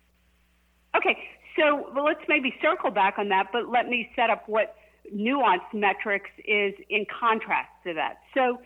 Okay, 0.95 1.17
so 1.57 1.89
well, 1.93 2.05
let's 2.05 2.23
maybe 2.27 2.53
circle 2.61 2.91
back 2.91 3.17
on 3.17 3.29
that, 3.29 3.47
but 3.51 3.69
let 3.69 3.87
me 3.87 4.11
set 4.15 4.29
up 4.29 4.47
what 4.47 4.75
nuanced 5.13 5.73
metrics 5.73 6.29
is 6.45 6.73
in 6.89 7.05
contrast 7.05 7.69
to 7.85 7.93
that. 7.93 8.19
So, 8.33 8.59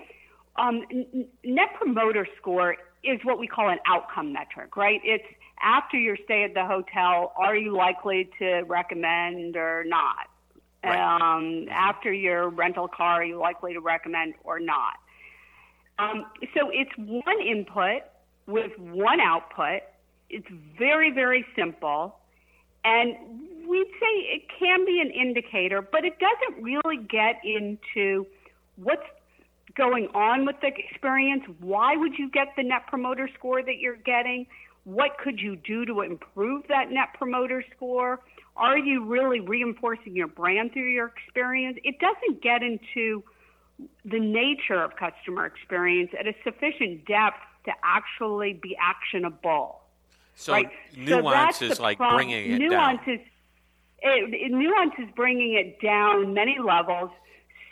um, 0.57 0.83
net 1.43 1.69
promoter 1.77 2.27
score 2.37 2.75
is 3.03 3.19
what 3.23 3.39
we 3.39 3.47
call 3.47 3.69
an 3.69 3.79
outcome 3.85 4.33
metric, 4.33 4.75
right? 4.75 5.01
It's 5.03 5.23
after 5.61 5.97
your 5.97 6.17
stay 6.25 6.43
at 6.43 6.53
the 6.53 6.65
hotel, 6.65 7.33
are 7.35 7.55
you 7.55 7.75
likely 7.75 8.29
to 8.39 8.61
recommend 8.61 9.55
or 9.55 9.83
not? 9.85 10.27
Right. 10.83 10.97
Um, 10.97 11.67
after 11.69 12.13
your 12.13 12.49
rental 12.49 12.87
car, 12.87 13.21
are 13.21 13.23
you 13.23 13.37
likely 13.37 13.73
to 13.73 13.81
recommend 13.81 14.35
or 14.43 14.59
not? 14.59 14.93
Um, 15.97 16.25
so 16.53 16.69
it's 16.71 16.91
one 16.97 17.41
input 17.41 18.03
with 18.47 18.71
one 18.79 19.19
output. 19.19 19.81
It's 20.29 20.47
very, 20.77 21.11
very 21.11 21.45
simple. 21.55 22.15
And 22.85 23.15
we'd 23.67 23.91
say 23.99 24.07
it 24.35 24.43
can 24.57 24.85
be 24.85 25.01
an 25.01 25.11
indicator, 25.11 25.81
but 25.81 26.05
it 26.05 26.17
doesn't 26.19 26.63
really 26.63 26.97
get 26.97 27.41
into 27.43 28.25
what's 28.77 29.03
going 29.75 30.07
on 30.13 30.45
with 30.45 30.55
the 30.61 30.67
experience. 30.67 31.43
Why 31.59 31.95
would 31.95 32.17
you 32.17 32.29
get 32.29 32.49
the 32.55 32.63
net 32.63 32.87
promoter 32.87 33.29
score 33.37 33.63
that 33.63 33.77
you're 33.79 33.95
getting? 33.97 34.47
What 34.83 35.17
could 35.17 35.39
you 35.39 35.55
do 35.55 35.85
to 35.85 36.01
improve 36.01 36.63
that 36.69 36.91
net 36.91 37.09
promoter 37.17 37.63
score? 37.75 38.19
Are 38.55 38.77
you 38.77 39.05
really 39.05 39.39
reinforcing 39.39 40.15
your 40.15 40.27
brand 40.27 40.73
through 40.73 40.89
your 40.89 41.07
experience? 41.07 41.77
It 41.83 41.95
doesn't 41.99 42.41
get 42.41 42.61
into 42.63 43.23
the 44.03 44.19
nature 44.19 44.83
of 44.83 44.95
customer 44.95 45.45
experience 45.45 46.11
at 46.19 46.27
a 46.27 46.33
sufficient 46.43 47.05
depth 47.05 47.37
to 47.65 47.71
actually 47.83 48.53
be 48.53 48.75
actionable. 48.79 49.81
So 50.35 50.53
right? 50.53 50.69
nuance 50.95 51.59
that's 51.59 51.73
is 51.73 51.79
like 51.79 51.97
problem. 51.97 52.17
bringing 52.17 52.53
it 52.53 52.59
nuance 52.59 53.05
down. 53.05 53.15
Is, 53.15 53.21
it, 54.01 54.33
it- 54.33 54.51
nuance 54.51 54.93
is 54.97 55.09
bringing 55.15 55.53
it 55.55 55.81
down 55.85 56.33
many 56.33 56.57
levels 56.59 57.11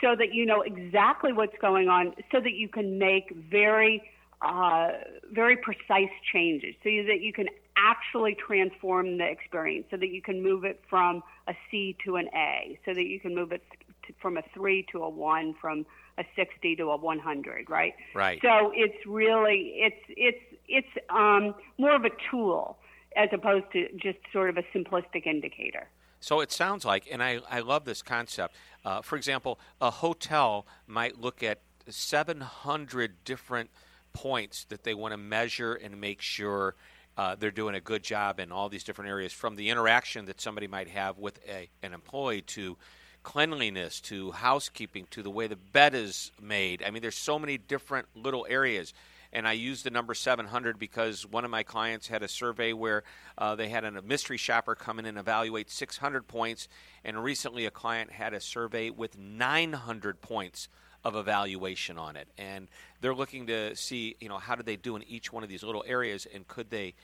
so 0.01 0.15
that 0.15 0.33
you 0.33 0.45
know 0.45 0.61
exactly 0.61 1.33
what's 1.33 1.57
going 1.59 1.89
on, 1.89 2.13
so 2.31 2.39
that 2.39 2.53
you 2.53 2.69
can 2.69 2.99
make 2.99 3.33
very, 3.35 4.01
uh, 4.41 4.89
very 5.31 5.57
precise 5.57 6.11
changes, 6.31 6.75
so 6.83 6.89
that 7.07 7.21
you 7.21 7.33
can 7.33 7.47
actually 7.77 8.35
transform 8.35 9.17
the 9.17 9.25
experience, 9.25 9.85
so 9.91 9.97
that 9.97 10.09
you 10.09 10.21
can 10.21 10.41
move 10.41 10.63
it 10.63 10.81
from 10.89 11.23
a 11.47 11.53
C 11.69 11.95
to 12.05 12.15
an 12.15 12.27
A, 12.35 12.79
so 12.85 12.93
that 12.93 13.05
you 13.05 13.19
can 13.19 13.35
move 13.35 13.51
it 13.51 13.63
to, 14.07 14.13
from 14.21 14.37
a 14.37 14.43
three 14.53 14.85
to 14.91 15.03
a 15.03 15.09
one, 15.09 15.55
from 15.59 15.85
a 16.17 16.25
60 16.35 16.75
to 16.77 16.91
a 16.91 16.97
100, 16.97 17.69
right? 17.69 17.93
Right. 18.15 18.39
So 18.41 18.71
it's 18.75 19.05
really 19.05 19.73
it's 19.75 20.03
it's 20.09 20.43
it's 20.67 21.05
um, 21.09 21.55
more 21.77 21.95
of 21.95 22.05
a 22.05 22.11
tool 22.29 22.77
as 23.15 23.29
opposed 23.31 23.65
to 23.73 23.87
just 23.97 24.19
sort 24.31 24.49
of 24.49 24.57
a 24.57 24.63
simplistic 24.75 25.25
indicator. 25.25 25.87
So 26.27 26.41
it 26.41 26.51
sounds 26.51 26.83
like, 26.83 27.07
and 27.09 27.23
I, 27.23 27.39
I 27.49 27.61
love 27.61 27.85
this 27.85 28.01
concept. 28.01 28.53
Uh, 28.83 29.01
for 29.01 29.15
example, 29.15 29.61
a 29.79 29.89
hotel 29.89 30.67
might 30.85 31.17
look 31.17 31.41
at 31.41 31.61
700 31.87 33.23
different 33.23 33.69
points 34.11 34.65
that 34.65 34.83
they 34.83 34.93
want 34.93 35.13
to 35.13 35.17
measure 35.17 35.75
and 35.75 36.01
make 36.01 36.21
sure 36.21 36.75
uh, 37.15 37.37
they're 37.39 37.49
doing 37.49 37.75
a 37.75 37.79
good 37.79 38.03
job 38.03 38.41
in 38.41 38.51
all 38.51 38.67
these 38.67 38.83
different 38.83 39.09
areas, 39.09 39.31
from 39.31 39.55
the 39.55 39.69
interaction 39.69 40.25
that 40.25 40.41
somebody 40.41 40.67
might 40.67 40.89
have 40.89 41.17
with 41.17 41.39
a, 41.47 41.69
an 41.81 41.93
employee 41.93 42.41
to 42.41 42.75
cleanliness 43.23 44.01
to 44.01 44.33
housekeeping 44.33 45.07
to 45.11 45.23
the 45.23 45.31
way 45.31 45.47
the 45.47 45.55
bed 45.55 45.95
is 45.95 46.33
made. 46.41 46.83
I 46.83 46.91
mean, 46.91 47.01
there's 47.01 47.15
so 47.17 47.39
many 47.39 47.57
different 47.57 48.05
little 48.13 48.45
areas. 48.49 48.93
And 49.37 49.47
I 49.47 49.51
use 49.51 49.83
the 49.83 49.91
number 49.91 50.15
700 50.15 50.79
because 50.79 51.23
one 51.23 51.45
of 51.45 51.51
my 51.51 51.61
clients 51.61 52.07
had 52.07 52.23
a 52.23 52.27
survey 52.27 52.73
where 52.73 53.03
uh, 53.37 53.53
they 53.53 53.69
had 53.69 53.83
a 53.83 54.01
mystery 54.01 54.37
shopper 54.37 54.73
come 54.73 54.97
in 54.97 55.05
and 55.05 55.15
evaluate 55.15 55.69
600 55.69 56.27
points. 56.27 56.67
And 57.05 57.23
recently, 57.23 57.67
a 57.67 57.69
client 57.69 58.11
had 58.11 58.33
a 58.33 58.41
survey 58.41 58.89
with 58.89 59.15
900 59.15 60.21
points 60.21 60.69
of 61.03 61.15
evaluation 61.15 61.99
on 61.99 62.15
it. 62.15 62.27
And 62.39 62.67
they're 62.99 63.13
looking 63.13 63.45
to 63.45 63.75
see, 63.75 64.15
you 64.19 64.27
know, 64.27 64.39
how 64.39 64.55
did 64.55 64.65
they 64.65 64.75
do 64.75 64.95
in 64.95 65.03
each 65.03 65.31
one 65.31 65.43
of 65.43 65.49
these 65.49 65.61
little 65.61 65.83
areas 65.85 66.25
and 66.33 66.47
could 66.47 66.71
they. 66.71 66.95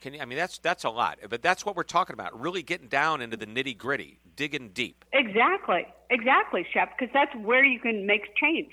Can 0.00 0.14
you, 0.14 0.20
I 0.20 0.26
mean 0.26 0.38
that's 0.38 0.58
that's 0.58 0.84
a 0.84 0.90
lot, 0.90 1.18
but 1.28 1.42
that's 1.42 1.66
what 1.66 1.74
we're 1.74 1.82
talking 1.82 2.14
about. 2.14 2.40
Really 2.40 2.62
getting 2.62 2.86
down 2.86 3.20
into 3.20 3.36
the 3.36 3.46
nitty 3.46 3.76
gritty, 3.76 4.20
digging 4.36 4.68
deep. 4.68 5.04
Exactly, 5.12 5.88
exactly, 6.08 6.64
Shep, 6.72 6.96
because 6.96 7.12
that's 7.12 7.34
where 7.34 7.64
you 7.64 7.80
can 7.80 8.06
make 8.06 8.34
change. 8.36 8.70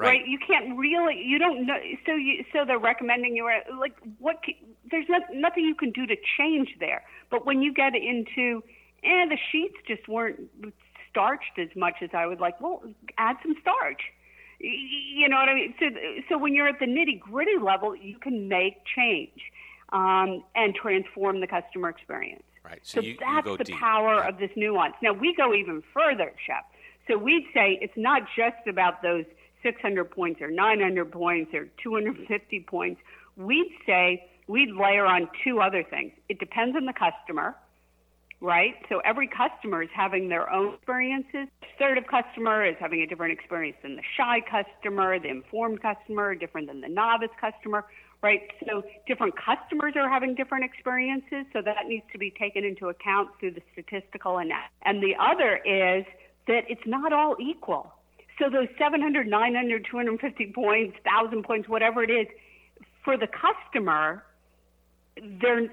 Right. 0.00 0.26
You 0.26 0.38
can't 0.38 0.78
really. 0.78 1.22
You 1.22 1.38
don't 1.38 1.66
know. 1.66 1.76
So 2.06 2.14
you. 2.14 2.44
So 2.52 2.64
they're 2.64 2.78
recommending 2.78 3.36
you. 3.36 3.44
Like 3.78 3.94
what? 4.18 4.36
There's 4.90 5.06
not, 5.08 5.22
nothing 5.32 5.64
you 5.64 5.74
can 5.74 5.90
do 5.90 6.06
to 6.06 6.16
change 6.38 6.70
there. 6.80 7.02
But 7.30 7.46
when 7.46 7.62
you 7.62 7.72
get 7.72 7.94
into, 7.94 8.62
eh, 9.04 9.26
the 9.28 9.38
sheets 9.52 9.74
just 9.86 10.08
weren't 10.08 10.40
starched 11.10 11.58
as 11.58 11.68
much 11.76 11.96
as 12.02 12.10
I 12.14 12.26
would 12.26 12.40
like. 12.40 12.60
Well, 12.60 12.82
add 13.18 13.36
some 13.42 13.54
starch. 13.60 14.00
You 14.58 15.28
know 15.28 15.36
what 15.36 15.48
I 15.48 15.54
mean? 15.54 15.74
So, 15.78 15.86
so 16.28 16.38
when 16.38 16.54
you're 16.54 16.68
at 16.68 16.78
the 16.78 16.86
nitty 16.86 17.18
gritty 17.20 17.56
level, 17.62 17.94
you 17.96 18.18
can 18.18 18.48
make 18.48 18.74
change 18.96 19.40
um, 19.92 20.44
and 20.54 20.74
transform 20.74 21.40
the 21.40 21.46
customer 21.46 21.88
experience. 21.88 22.42
Right. 22.64 22.80
So 22.82 23.00
So, 23.00 23.06
you- 23.06 23.12
you 23.12 23.16
that's 23.20 23.44
go 23.46 23.56
the 23.56 23.64
deep. 23.64 23.76
power 23.76 24.16
Yeah. 24.16 24.28
of 24.28 24.38
this 24.38 24.50
nuance. 24.56 24.94
Now 25.02 25.12
we 25.14 25.34
go 25.34 25.54
even 25.54 25.82
further, 25.94 26.32
Shep. 26.46 26.64
So 27.08 27.16
we'd 27.16 27.46
say 27.54 27.78
it's 27.80 27.96
not 27.96 28.22
just 28.36 28.66
about 28.68 29.00
those 29.02 29.24
600 29.62 30.10
points 30.10 30.40
or 30.40 30.50
900 30.50 31.10
points 31.12 31.52
or 31.54 31.68
250 31.82 32.60
points. 32.68 33.00
We'd 33.36 33.72
say 33.86 34.28
we'd 34.46 34.70
layer 34.72 35.06
on 35.06 35.28
two 35.44 35.60
other 35.60 35.84
things. 35.88 36.12
It 36.28 36.38
depends 36.38 36.76
on 36.76 36.86
the 36.86 36.92
customer, 36.92 37.56
right? 38.40 38.74
So 38.88 39.00
every 39.04 39.28
customer 39.28 39.82
is 39.82 39.88
having 39.94 40.28
their 40.28 40.50
own 40.50 40.74
experiences. 40.74 41.48
Assertive 41.74 42.04
customer 42.06 42.64
is 42.64 42.76
having 42.80 43.02
a 43.02 43.06
different 43.06 43.32
experience 43.32 43.76
than 43.82 43.96
the 43.96 44.02
shy 44.16 44.40
customer, 44.40 45.18
the 45.18 45.28
informed 45.28 45.80
customer, 45.82 46.34
different 46.34 46.66
than 46.66 46.80
the 46.80 46.88
novice 46.88 47.30
customer, 47.40 47.86
right? 48.22 48.42
So 48.66 48.82
different 49.06 49.34
customers 49.36 49.94
are 49.96 50.08
having 50.08 50.34
different 50.34 50.64
experiences, 50.64 51.46
so 51.52 51.62
that 51.62 51.86
needs 51.86 52.04
to 52.12 52.18
be 52.18 52.30
taken 52.30 52.64
into 52.64 52.88
account 52.88 53.30
through 53.38 53.52
the 53.52 53.62
statistical 53.72 54.38
analysis. 54.38 54.70
And 54.82 55.02
the 55.02 55.14
other 55.18 55.56
is 55.64 56.04
that 56.46 56.64
it's 56.68 56.86
not 56.86 57.12
all 57.12 57.36
equal. 57.40 57.92
So 58.40 58.48
those 58.48 58.68
700, 58.78 59.28
900, 59.28 59.86
250 59.88 60.52
points, 60.54 60.96
1,000 61.04 61.44
points, 61.44 61.68
whatever 61.68 62.02
it 62.02 62.10
is, 62.10 62.26
for 63.04 63.16
the 63.16 63.28
customer, 63.28 64.24
they're 65.40 65.68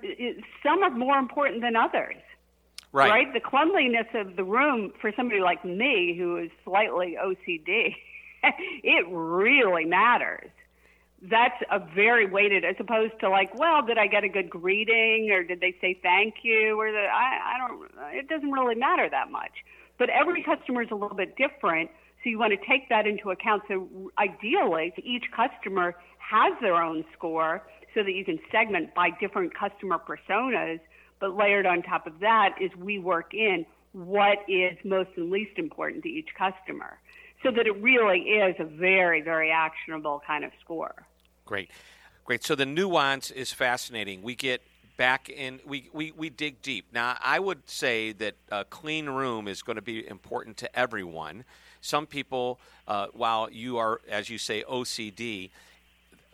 some 0.62 0.83
are 0.83 0.89
more 0.89 1.17
important 1.17 1.62
than 1.62 1.75
others. 1.75 2.17
Right. 2.91 3.09
right. 3.09 3.33
The 3.33 3.39
cleanliness 3.39 4.07
of 4.13 4.36
the 4.36 4.43
room 4.43 4.91
for 5.01 5.12
somebody 5.15 5.41
like 5.41 5.63
me 5.63 6.15
who 6.17 6.38
is 6.38 6.50
slightly 6.63 7.17
OCD, 7.21 7.95
it 8.43 9.05
really 9.09 9.86
matters. 9.86 10.50
That's 11.21 11.62
a 11.71 11.79
very 11.79 12.27
weighted 12.27 12.63
as 12.63 12.75
opposed 12.79 13.19
to 13.21 13.29
like, 13.29 13.57
well, 13.57 13.81
did 13.81 13.97
I 13.97 14.07
get 14.07 14.24
a 14.24 14.29
good 14.29 14.50
greeting 14.50 15.31
or 15.31 15.43
did 15.43 15.62
they 15.62 15.75
say 15.81 16.00
thank 16.01 16.36
you 16.43 16.79
or 16.79 16.91
the 16.91 17.07
I, 17.07 17.55
I 17.55 17.67
don't 17.67 17.89
it 18.13 18.27
doesn't 18.27 18.51
really 18.51 18.75
matter 18.75 19.09
that 19.09 19.31
much. 19.31 19.51
But 19.97 20.09
every 20.09 20.43
customer 20.43 20.83
is 20.83 20.89
a 20.91 20.95
little 20.95 21.17
bit 21.17 21.36
different, 21.36 21.89
so 22.24 22.29
you 22.29 22.39
want 22.39 22.53
to 22.53 22.67
take 22.67 22.89
that 22.89 23.05
into 23.05 23.31
account. 23.31 23.63
So 23.67 23.88
ideally, 24.17 24.93
each 25.03 25.25
customer 25.36 25.95
has 26.19 26.53
their 26.62 26.75
own 26.75 27.05
score 27.13 27.63
so 27.93 28.03
that 28.03 28.12
you 28.12 28.25
can 28.25 28.39
segment 28.51 28.93
by 28.93 29.12
different 29.19 29.53
customer 29.55 29.97
personas. 29.97 30.79
But 31.19 31.36
layered 31.36 31.65
on 31.65 31.81
top 31.81 32.05
of 32.05 32.19
that 32.19 32.55
is 32.62 32.69
we 32.75 33.00
work 33.00 33.33
in 33.33 33.65
what 33.93 34.39
is 34.47 34.77
most 34.83 35.09
and 35.15 35.31
least 35.31 35.57
important 35.57 36.03
to 36.03 36.09
each 36.09 36.29
customer 36.38 37.00
so 37.43 37.51
that 37.51 37.65
it 37.65 37.81
really 37.81 38.19
is 38.19 38.55
a 38.59 38.65
very, 38.65 39.21
very 39.21 39.51
actionable 39.51 40.21
kind 40.25 40.43
of 40.43 40.51
score. 40.63 40.93
Great. 41.45 41.71
Great. 42.25 42.43
So 42.43 42.55
the 42.55 42.65
nuance 42.65 43.31
is 43.31 43.53
fascinating. 43.53 44.21
We 44.21 44.36
get 44.36 44.62
back 44.97 45.29
in, 45.29 45.59
we, 45.65 45.89
we, 45.93 46.12
we 46.12 46.29
dig 46.29 46.62
deep. 46.62 46.88
Now, 46.91 47.17
I 47.21 47.39
would 47.39 47.69
say 47.69 48.12
that 48.13 48.36
a 48.51 48.65
clean 48.65 49.07
room 49.07 49.47
is 49.47 49.62
going 49.62 49.77
to 49.77 49.81
be 49.81 50.05
important 50.07 50.57
to 50.57 50.77
everyone. 50.77 51.45
Some 51.81 52.05
people, 52.05 52.60
uh, 52.88 53.07
while 53.13 53.50
you 53.51 53.77
are, 53.77 54.01
as 54.10 54.29
you 54.29 54.38
say, 54.38 54.63
OCD, 54.63 55.51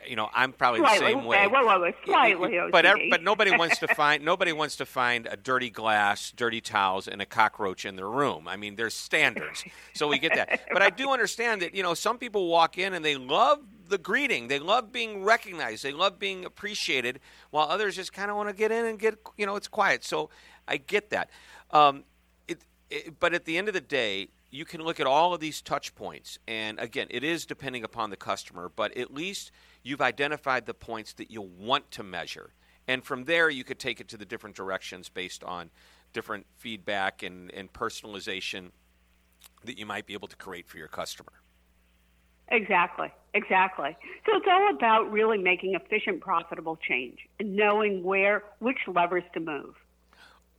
you 0.08 0.16
know, 0.16 0.30
I'm 0.34 0.54
probably 0.54 0.82
slightly, 0.82 1.14
the 1.14 1.20
same 1.20 1.26
way. 1.26 1.48
Well, 1.48 1.66
well, 1.66 1.82
well, 1.82 1.94
slightly 2.06 2.52
OCD. 2.52 2.72
But 2.72 2.86
but 3.10 3.24
nobody 3.24 3.56
wants 3.56 3.80
to 3.80 3.88
find 3.96 4.24
nobody 4.24 4.52
wants 4.52 4.76
to 4.78 4.86
find 4.86 5.28
a 5.28 5.38
dirty 5.38 5.70
glass, 5.70 6.32
dirty 6.36 6.62
towels, 6.62 7.08
and 7.08 7.22
a 7.22 7.26
cockroach 7.26 7.86
in 7.86 7.96
their 7.96 8.10
room. 8.10 8.48
I 8.48 8.56
mean, 8.56 8.76
there's 8.76 8.94
standards, 8.94 9.64
so 9.94 10.08
we 10.08 10.20
get 10.20 10.36
that. 10.36 10.62
But 10.72 10.82
I 10.82 10.90
do 10.90 11.12
understand 11.12 11.62
that 11.62 11.74
you 11.76 11.84
know 11.84 11.94
some 11.94 12.18
people 12.18 12.48
walk 12.48 12.78
in 12.78 12.94
and 12.94 13.04
they 13.04 13.16
love 13.16 13.60
the 13.88 13.98
greeting, 13.98 14.48
they 14.48 14.60
love 14.60 14.92
being 14.92 15.24
recognized, 15.24 15.84
they 15.84 15.92
love 15.92 16.20
being 16.20 16.46
appreciated, 16.46 17.20
while 17.52 17.68
others 17.70 17.96
just 17.96 18.14
kind 18.14 18.32
of 18.32 18.38
want 18.38 18.50
to 18.50 18.56
get 18.56 18.72
in 18.72 18.86
and 18.86 19.00
get 19.00 19.16
you 19.38 19.46
know 19.46 19.56
it's 19.56 19.68
quiet. 19.68 20.04
So 20.04 20.30
I 20.68 20.78
get 20.78 21.10
that. 21.12 21.30
Um, 21.72 22.04
it, 22.48 22.62
it, 22.90 23.20
but 23.20 23.34
at 23.34 23.46
the 23.46 23.58
end 23.58 23.68
of 23.68 23.74
the 23.74 23.82
day, 23.82 24.30
you 24.54 24.66
can 24.66 24.82
look 24.82 25.00
at 25.00 25.08
all 25.08 25.34
of 25.34 25.40
these 25.40 25.62
touch 25.64 25.96
points, 25.96 26.38
and 26.48 26.80
again, 26.80 27.08
it 27.10 27.24
is 27.24 27.44
depending 27.44 27.84
upon 27.84 28.12
the 28.12 28.16
customer, 28.16 28.70
but 28.70 28.96
at 28.96 29.12
least 29.12 29.52
you've 29.82 30.00
identified 30.00 30.68
the 30.68 30.76
points 30.76 31.14
that 31.14 31.32
you 31.32 31.42
want 31.42 31.90
to 31.90 32.04
measure. 32.04 32.54
And 32.88 33.04
from 33.04 33.24
there, 33.24 33.50
you 33.50 33.64
could 33.64 33.80
take 33.80 34.00
it 34.00 34.08
to 34.10 34.18
the 34.18 34.26
different 34.26 34.56
directions 34.56 35.10
based 35.10 35.44
on 35.44 35.72
different 36.14 36.46
feedback 36.56 37.24
and, 37.24 37.52
and 37.52 37.74
personalization 37.74 38.70
that 39.66 39.80
you 39.80 39.88
might 39.88 40.06
be 40.06 40.14
able 40.14 40.28
to 40.28 40.36
create 40.36 40.68
for 40.68 40.78
your 40.78 40.88
customer. 40.88 41.32
Exactly, 42.50 43.12
exactly. 43.34 43.98
So 44.28 44.38
it's 44.38 44.46
all 44.48 44.70
about 44.70 45.12
really 45.12 45.40
making 45.40 45.74
efficient, 45.74 46.22
profitable 46.22 46.78
change 46.88 47.18
and 47.40 47.56
knowing 47.56 48.04
where, 48.04 48.44
which 48.60 48.78
levers 48.86 49.24
to 49.34 49.40
move. 49.40 49.74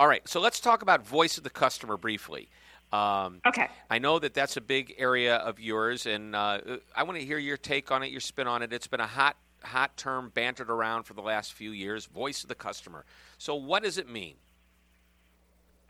All 0.01 0.09
right, 0.09 0.27
so 0.27 0.41
let's 0.41 0.59
talk 0.59 0.83
about 0.83 1.07
voice 1.07 1.39
of 1.39 1.45
the 1.45 1.51
customer 1.51 1.97
briefly. 1.97 2.49
Um, 2.95 3.41
okay. 3.45 3.67
I 3.91 3.99
know 3.99 4.21
that 4.21 4.35
that's 4.35 4.57
a 4.57 4.61
big 4.61 4.95
area 4.99 5.37
of 5.37 5.59
yours, 5.59 6.07
and 6.07 6.37
uh, 6.37 6.61
I 6.95 7.03
want 7.03 7.19
to 7.19 7.25
hear 7.25 7.39
your 7.39 7.57
take 7.57 7.91
on 7.91 8.05
it, 8.05 8.13
your 8.13 8.21
spin 8.21 8.47
on 8.47 8.63
it. 8.63 8.73
It's 8.73 8.87
been 8.87 9.01
a 9.01 9.07
hot, 9.07 9.37
hot 9.65 9.97
term 9.97 10.31
bantered 10.33 10.71
around 10.71 11.03
for 11.03 11.15
the 11.15 11.21
last 11.23 11.55
few 11.55 11.73
years. 11.73 12.07
Voice 12.07 12.45
of 12.45 12.49
the 12.49 12.55
customer. 12.55 13.05
So, 13.37 13.57
what 13.57 13.83
does 13.83 13.99
it 13.99 14.09
mean? 14.09 14.37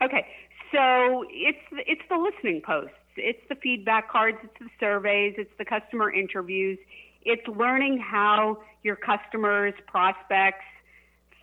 Okay, 0.00 0.26
so 0.72 1.26
it's 1.28 1.58
it's 1.72 2.00
the 2.08 2.16
listening 2.16 2.62
posts, 2.62 2.96
it's 3.16 3.42
the 3.50 3.54
feedback 3.56 4.10
cards, 4.10 4.38
it's 4.42 4.58
the 4.58 4.70
surveys, 4.80 5.34
it's 5.36 5.52
the 5.58 5.64
customer 5.66 6.10
interviews, 6.10 6.78
it's 7.22 7.46
learning 7.46 7.98
how 7.98 8.62
your 8.82 8.96
customers, 8.96 9.74
prospects 9.86 10.64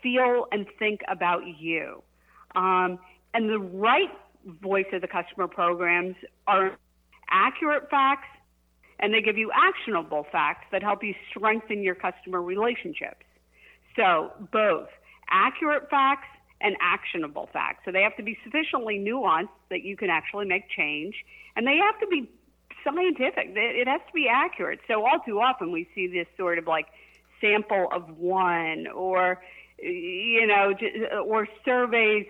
feel 0.01 0.47
and 0.51 0.65
think 0.79 1.01
about 1.07 1.43
you. 1.59 2.01
Um, 2.55 2.97
and 3.33 3.47
the 3.47 3.59
right 3.59 4.09
voice 4.45 4.85
of 4.93 5.01
the 5.01 5.07
customer 5.07 5.47
programs 5.47 6.15
are 6.47 6.77
accurate 7.29 7.89
facts 7.89 8.27
and 8.99 9.13
they 9.13 9.21
give 9.21 9.37
you 9.37 9.51
actionable 9.53 10.25
facts 10.31 10.65
that 10.71 10.83
help 10.83 11.03
you 11.03 11.13
strengthen 11.29 11.81
your 11.81 11.95
customer 11.95 12.41
relationships. 12.41 13.25
So, 13.95 14.31
both 14.51 14.87
accurate 15.29 15.89
facts 15.89 16.27
and 16.61 16.75
actionable 16.81 17.49
facts. 17.51 17.79
So, 17.85 17.91
they 17.91 18.03
have 18.03 18.15
to 18.17 18.23
be 18.23 18.37
sufficiently 18.43 18.99
nuanced 18.99 19.49
that 19.69 19.83
you 19.83 19.97
can 19.97 20.09
actually 20.09 20.45
make 20.45 20.69
change, 20.69 21.15
and 21.55 21.65
they 21.65 21.77
have 21.77 21.99
to 21.99 22.07
be 22.07 22.29
scientific. 22.83 23.51
It 23.55 23.87
has 23.87 24.01
to 24.07 24.13
be 24.13 24.27
accurate. 24.29 24.79
So, 24.87 25.05
all 25.05 25.19
too 25.25 25.39
often 25.39 25.71
we 25.71 25.89
see 25.95 26.07
this 26.07 26.27
sort 26.37 26.57
of 26.57 26.67
like 26.67 26.85
sample 27.41 27.87
of 27.91 28.17
one 28.17 28.87
or 28.87 29.41
you 29.81 30.45
know, 30.47 30.73
or 31.25 31.47
surveys 31.65 32.27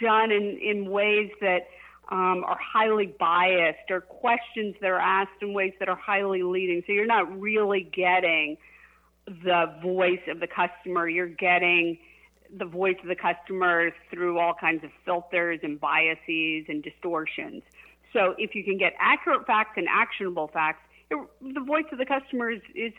done 0.00 0.32
in, 0.32 0.58
in 0.58 0.90
ways 0.90 1.30
that 1.40 1.68
um, 2.10 2.44
are 2.44 2.58
highly 2.60 3.14
biased 3.18 3.90
or 3.90 4.00
questions 4.00 4.74
that 4.80 4.88
are 4.88 4.98
asked 4.98 5.42
in 5.42 5.52
ways 5.52 5.72
that 5.78 5.88
are 5.88 5.96
highly 5.96 6.42
leading. 6.42 6.82
So 6.86 6.92
you're 6.92 7.06
not 7.06 7.40
really 7.40 7.88
getting 7.92 8.56
the 9.26 9.72
voice 9.82 10.20
of 10.28 10.40
the 10.40 10.48
customer. 10.48 11.08
You're 11.08 11.28
getting 11.28 11.98
the 12.52 12.64
voice 12.64 12.96
of 13.02 13.08
the 13.08 13.14
customer 13.14 13.90
through 14.10 14.40
all 14.40 14.54
kinds 14.54 14.82
of 14.82 14.90
filters 15.04 15.60
and 15.62 15.80
biases 15.80 16.64
and 16.68 16.82
distortions. 16.82 17.62
So 18.12 18.34
if 18.38 18.56
you 18.56 18.64
can 18.64 18.76
get 18.76 18.94
accurate 18.98 19.46
facts 19.46 19.74
and 19.76 19.86
actionable 19.88 20.48
facts, 20.48 20.82
it, 21.10 21.18
the 21.40 21.60
voice 21.60 21.84
of 21.92 21.98
the 21.98 22.06
customer 22.06 22.50
is, 22.50 22.62
is 22.74 22.92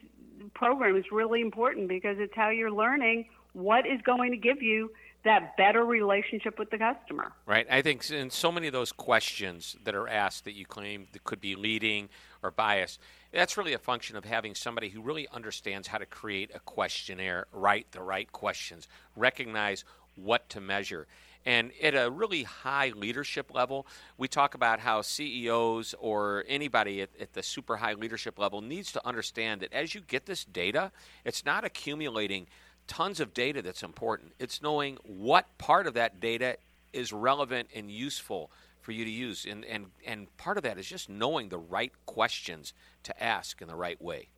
program 0.54 0.96
is 0.96 1.06
really 1.12 1.42
important 1.42 1.90
because 1.90 2.16
it's 2.20 2.34
how 2.34 2.50
you're 2.50 2.72
learning 2.72 3.26
what 3.54 3.86
is 3.86 4.02
going 4.02 4.32
to 4.32 4.38
give 4.38 4.62
you 4.62 4.92
that 5.24 5.56
better 5.56 5.86
relationship 5.86 6.58
with 6.58 6.70
the 6.72 6.78
customer. 6.78 7.32
Right. 7.46 7.68
I 7.70 7.82
think 7.82 8.10
in 8.10 8.30
so 8.32 8.52
many 8.52 8.68
of 8.68 8.74
those 8.74 8.92
questions 8.92 9.76
that 9.84 9.94
are 9.94 10.08
asked 10.08 10.46
that 10.46 10.54
you 10.54 10.66
claim 10.66 11.08
that 11.14 11.24
could 11.24 11.40
be 11.40 11.56
leading 11.56 12.10
or 12.42 12.50
biased, 12.50 13.00
that's 13.32 13.56
really 13.56 13.74
a 13.74 13.80
function 13.80 14.16
of 14.16 14.26
having 14.26 14.56
somebody 14.56 14.90
who 14.90 15.02
really 15.02 15.28
understands 15.32 15.88
how 15.88 16.00
to 16.00 16.06
create 16.06 16.52
a 16.56 16.60
questionnaire, 16.60 17.46
write 17.54 17.92
the 17.92 18.02
right 18.02 18.32
questions, 18.32 18.88
recognize 19.16 19.84
what 20.16 20.50
to 20.50 20.60
measure. 20.60 21.08
And 21.46 21.72
at 21.82 21.96
a 21.96 22.10
really 22.10 22.44
high 22.44 22.92
leadership 22.96 23.52
level, 23.54 23.88
we 24.18 24.28
talk 24.28 24.54
about 24.54 24.80
how 24.80 25.02
CEOs 25.02 25.96
or 26.00 26.46
anybody 26.48 27.02
at, 27.02 27.10
at, 27.20 27.34
the 27.34 27.42
super 27.42 27.78
high 27.78 27.94
leadership 27.94 28.38
level 28.38 28.62
needs 28.62 28.92
to 28.92 29.08
understand 29.08 29.62
that 29.62 29.74
as 29.74 29.96
you 29.96 30.02
get 30.02 30.28
this 30.28 30.46
data, 30.46 30.92
it's 31.26 31.44
not 31.44 31.66
accumulating 31.66 32.46
tons 32.88 33.20
of 33.20 33.34
data 33.34 33.62
that's 33.62 33.84
important. 33.84 34.34
It's 34.40 34.62
knowing 34.62 34.98
what 35.04 35.58
part 35.58 35.88
of 35.88 35.94
that 35.94 36.20
data 36.20 36.58
is 36.94 37.14
relevant 37.14 37.70
and 37.74 37.90
useful 37.90 38.52
for 38.82 38.92
you 38.92 39.06
to 39.06 39.12
use. 39.12 39.46
And, 39.50 39.64
and, 39.66 39.88
and 40.06 40.36
part 40.38 40.58
of 40.58 40.64
that 40.64 40.78
is 40.78 40.88
just 40.88 41.10
knowing 41.10 41.50
the 41.50 41.58
right 41.58 41.92
questions 42.06 42.74
to 43.04 43.24
ask 43.24 43.62
in 43.62 43.68
the 43.68 43.76
right 43.76 44.02
way. 44.02 44.30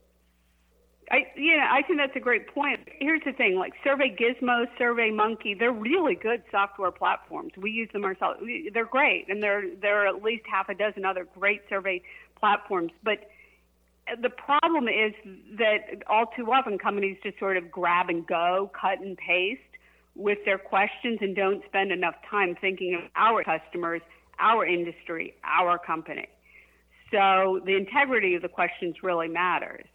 I, 1.12 1.26
know, 1.36 1.68
I 1.70 1.82
think 1.82 2.00
that's 2.00 2.16
a 2.16 2.20
great 2.20 2.48
point. 2.48 2.88
Here's 3.00 3.22
the 3.26 3.34
thing: 3.34 3.56
like 3.56 3.74
SurveyGizmo, 3.86 4.66
Survey 4.78 5.12
Monkey, 5.12 5.54
they're 5.54 5.72
really 5.72 6.16
good 6.16 6.44
software 6.50 6.92
platforms. 6.92 7.52
We 7.58 7.72
use 7.72 7.90
them 7.92 8.06
ourselves. 8.06 8.40
They're 8.74 8.86
great, 8.86 9.26
and 9.28 9.44
there 9.44 9.64
there 9.82 10.04
are 10.04 10.08
at 10.08 10.24
least 10.24 10.46
half 10.50 10.70
a 10.70 10.74
dozen 10.74 11.04
other 11.04 11.28
great 11.38 11.62
survey 11.70 12.02
platforms. 12.40 12.92
But 13.04 13.30
the 14.22 14.30
problem 14.30 14.88
is 14.88 15.14
that 15.58 16.04
all 16.08 16.26
too 16.36 16.52
often 16.52 16.78
companies 16.78 17.18
just 17.24 17.40
sort 17.40 17.58
of 17.58 17.72
grab 17.72 18.10
and 18.10 18.26
go, 18.26 18.72
cut 18.80 19.00
and 19.00 19.18
paste 19.18 19.62
with 20.16 20.40
their 20.46 20.58
questions 20.58 21.20
and 21.22 21.36
don't 21.36 21.64
spend 21.66 21.92
enough 21.92 22.16
time 22.30 22.56
thinking 22.60 22.96
of 22.96 23.10
our 23.16 23.44
customers, 23.44 24.02
our 24.40 24.66
industry, 24.66 25.34
our 25.44 25.78
company. 25.80 26.28
So 27.12 27.62
the 27.66 27.76
integrity 27.76 28.36
of 28.36 28.42
the 28.42 28.50
questions 28.50 28.98
really 29.04 29.28
matters. 29.28 29.86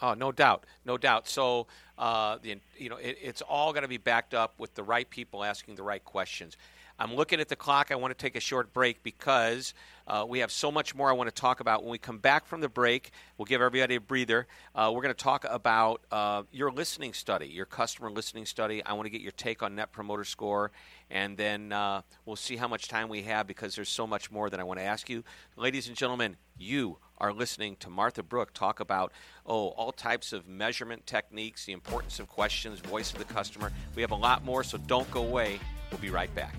Oh, 0.00 0.14
no 0.14 0.30
doubt, 0.30 0.64
no 0.84 0.96
doubt. 0.96 1.26
So, 1.26 1.66
uh, 1.98 2.38
the, 2.40 2.60
you 2.76 2.88
know, 2.88 2.98
it, 2.98 3.18
it's 3.20 3.42
all 3.42 3.72
going 3.72 3.82
to 3.82 3.88
be 3.88 3.96
backed 3.96 4.32
up 4.32 4.54
with 4.58 4.74
the 4.74 4.82
right 4.82 5.08
people 5.08 5.42
asking 5.42 5.74
the 5.74 5.82
right 5.82 6.04
questions. 6.04 6.56
I'm 7.00 7.14
looking 7.14 7.40
at 7.40 7.48
the 7.48 7.56
clock. 7.56 7.92
I 7.92 7.94
want 7.94 8.16
to 8.16 8.20
take 8.20 8.34
a 8.34 8.40
short 8.40 8.72
break 8.72 9.04
because 9.04 9.72
uh, 10.08 10.26
we 10.28 10.40
have 10.40 10.50
so 10.50 10.72
much 10.72 10.96
more 10.96 11.08
I 11.08 11.12
want 11.12 11.28
to 11.28 11.40
talk 11.40 11.60
about. 11.60 11.82
When 11.82 11.92
we 11.92 11.98
come 11.98 12.18
back 12.18 12.44
from 12.44 12.60
the 12.60 12.68
break, 12.68 13.12
we'll 13.36 13.46
give 13.46 13.62
everybody 13.62 13.94
a 13.94 14.00
breather. 14.00 14.48
Uh, 14.74 14.90
we're 14.92 15.02
going 15.02 15.14
to 15.14 15.22
talk 15.22 15.46
about 15.48 16.02
uh, 16.10 16.42
your 16.50 16.72
listening 16.72 17.12
study, 17.12 17.46
your 17.46 17.66
customer 17.66 18.10
listening 18.10 18.46
study. 18.46 18.84
I 18.84 18.94
want 18.94 19.06
to 19.06 19.10
get 19.10 19.20
your 19.20 19.30
take 19.32 19.62
on 19.62 19.76
Net 19.76 19.92
Promoter 19.92 20.24
Score, 20.24 20.72
and 21.08 21.36
then 21.36 21.72
uh, 21.72 22.02
we'll 22.24 22.34
see 22.34 22.56
how 22.56 22.66
much 22.66 22.88
time 22.88 23.08
we 23.08 23.22
have 23.22 23.46
because 23.46 23.76
there's 23.76 23.88
so 23.88 24.04
much 24.04 24.32
more 24.32 24.50
that 24.50 24.58
I 24.58 24.64
want 24.64 24.80
to 24.80 24.84
ask 24.84 25.08
you. 25.08 25.22
Ladies 25.56 25.86
and 25.86 25.96
gentlemen, 25.96 26.36
you 26.58 26.98
are 27.18 27.32
listening 27.32 27.76
to 27.76 27.90
Martha 27.90 28.24
Brooke 28.24 28.52
talk 28.54 28.80
about 28.80 29.12
oh 29.46 29.68
all 29.68 29.92
types 29.92 30.32
of 30.32 30.48
measurement 30.48 31.06
techniques, 31.06 31.64
the 31.64 31.72
importance 31.72 32.18
of 32.18 32.26
questions, 32.26 32.80
voice 32.80 33.12
of 33.12 33.18
the 33.18 33.24
customer. 33.24 33.72
We 33.94 34.02
have 34.02 34.10
a 34.10 34.16
lot 34.16 34.44
more, 34.44 34.64
so 34.64 34.78
don't 34.78 35.08
go 35.12 35.22
away. 35.22 35.60
We'll 35.92 36.00
be 36.00 36.10
right 36.10 36.34
back. 36.34 36.56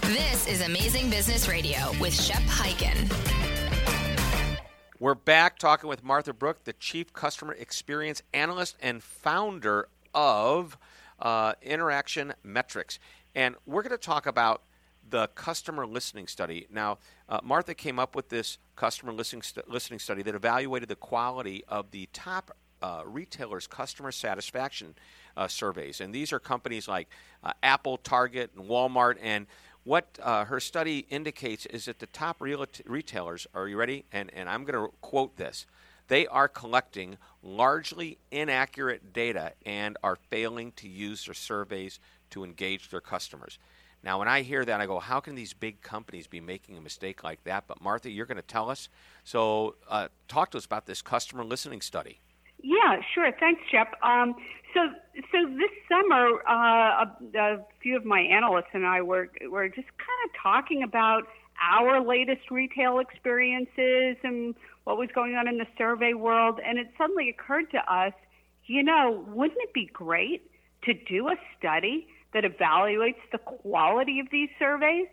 This 0.01 0.47
is 0.47 0.61
Amazing 0.61 1.09
Business 1.09 1.49
Radio 1.49 1.79
with 1.99 2.13
Shep 2.13 2.43
Hyken. 2.43 3.11
We're 4.99 5.15
back 5.15 5.59
talking 5.59 5.89
with 5.89 6.03
Martha 6.03 6.33
Brooke, 6.33 6.63
the 6.63 6.73
Chief 6.73 7.13
Customer 7.13 7.53
Experience 7.53 8.23
Analyst 8.33 8.77
and 8.81 9.03
founder 9.03 9.89
of 10.13 10.77
uh, 11.19 11.53
Interaction 11.61 12.33
Metrics. 12.43 12.99
And 13.35 13.55
we're 13.65 13.83
going 13.83 13.91
to 13.91 13.97
talk 13.97 14.25
about 14.25 14.63
the 15.09 15.27
customer 15.35 15.85
listening 15.85 16.27
study. 16.27 16.67
Now, 16.71 16.97
uh, 17.29 17.39
Martha 17.43 17.73
came 17.73 17.99
up 17.99 18.15
with 18.15 18.29
this 18.29 18.57
customer 18.75 19.13
listening, 19.13 19.41
st- 19.41 19.69
listening 19.69 19.99
study 19.99 20.21
that 20.23 20.35
evaluated 20.35 20.89
the 20.89 20.95
quality 20.95 21.63
of 21.67 21.91
the 21.91 22.09
top 22.11 22.55
uh, 22.81 23.03
retailers' 23.05 23.67
customer 23.67 24.11
satisfaction 24.11 24.95
uh, 25.35 25.47
surveys, 25.47 26.01
and 26.01 26.13
these 26.13 26.33
are 26.33 26.39
companies 26.39 26.87
like 26.87 27.07
uh, 27.43 27.53
Apple, 27.63 27.97
Target, 27.97 28.51
and 28.55 28.67
Walmart. 28.69 29.17
And 29.21 29.47
what 29.83 30.19
uh, 30.21 30.45
her 30.45 30.59
study 30.59 31.05
indicates 31.09 31.65
is 31.67 31.85
that 31.85 31.99
the 31.99 32.07
top 32.07 32.37
real- 32.41 32.65
retailers 32.85 33.47
are 33.53 33.67
you 33.67 33.77
ready? 33.77 34.05
And 34.11 34.31
and 34.33 34.49
I'm 34.49 34.63
going 34.63 34.87
to 34.87 34.93
quote 35.01 35.37
this: 35.37 35.65
they 36.07 36.27
are 36.27 36.47
collecting 36.47 37.17
largely 37.43 38.17
inaccurate 38.31 39.13
data 39.13 39.53
and 39.65 39.97
are 40.03 40.17
failing 40.29 40.71
to 40.73 40.87
use 40.87 41.25
their 41.25 41.33
surveys 41.33 41.99
to 42.31 42.43
engage 42.43 42.89
their 42.89 43.01
customers. 43.01 43.59
Now, 44.03 44.19
when 44.19 44.27
I 44.27 44.41
hear 44.41 44.63
that, 44.63 44.79
I 44.79 44.85
go, 44.85 44.99
how 44.99 45.19
can 45.19 45.35
these 45.35 45.53
big 45.53 45.81
companies 45.81 46.27
be 46.27 46.39
making 46.39 46.77
a 46.77 46.81
mistake 46.81 47.23
like 47.23 47.43
that? 47.45 47.65
But, 47.67 47.81
Martha, 47.81 48.09
you're 48.09 48.25
going 48.25 48.37
to 48.37 48.41
tell 48.43 48.69
us. 48.69 48.89
So, 49.23 49.75
uh, 49.89 50.09
talk 50.27 50.51
to 50.51 50.57
us 50.57 50.65
about 50.65 50.85
this 50.85 51.01
customer 51.01 51.43
listening 51.43 51.81
study. 51.81 52.19
Yeah, 52.61 53.01
sure. 53.13 53.31
Thanks, 53.39 53.61
Shep. 53.71 53.93
Um, 54.03 54.35
so, 54.73 54.81
so 55.31 55.47
this 55.47 55.71
summer, 55.87 56.41
uh, 56.47 57.05
a, 57.05 57.37
a, 57.37 57.65
few 57.81 57.95
of 57.95 58.05
my 58.05 58.19
analysts 58.19 58.73
and 58.73 58.85
I 58.85 59.01
were 59.01 59.29
were 59.49 59.67
just 59.69 59.87
kind 59.97 60.21
of 60.25 60.31
talking 60.41 60.83
about 60.83 61.23
our 61.61 62.01
latest 62.05 62.51
retail 62.51 62.99
experiences 62.99 64.17
and 64.23 64.55
what 64.83 64.97
was 64.97 65.09
going 65.13 65.35
on 65.35 65.47
in 65.47 65.57
the 65.57 65.67
survey 65.77 66.13
world, 66.13 66.59
and 66.65 66.77
it 66.77 66.87
suddenly 66.97 67.29
occurred 67.29 67.69
to 67.71 67.77
us, 67.93 68.13
you 68.65 68.83
know, 68.83 69.25
wouldn't 69.33 69.59
it 69.61 69.73
be 69.73 69.89
great 69.91 70.49
to 70.83 70.93
do 70.93 71.27
a 71.27 71.35
study 71.57 72.07
that 72.33 72.43
evaluates 72.43 73.21
the 73.31 73.37
quality 73.37 74.19
of 74.19 74.27
these 74.31 74.49
surveys? 74.59 75.07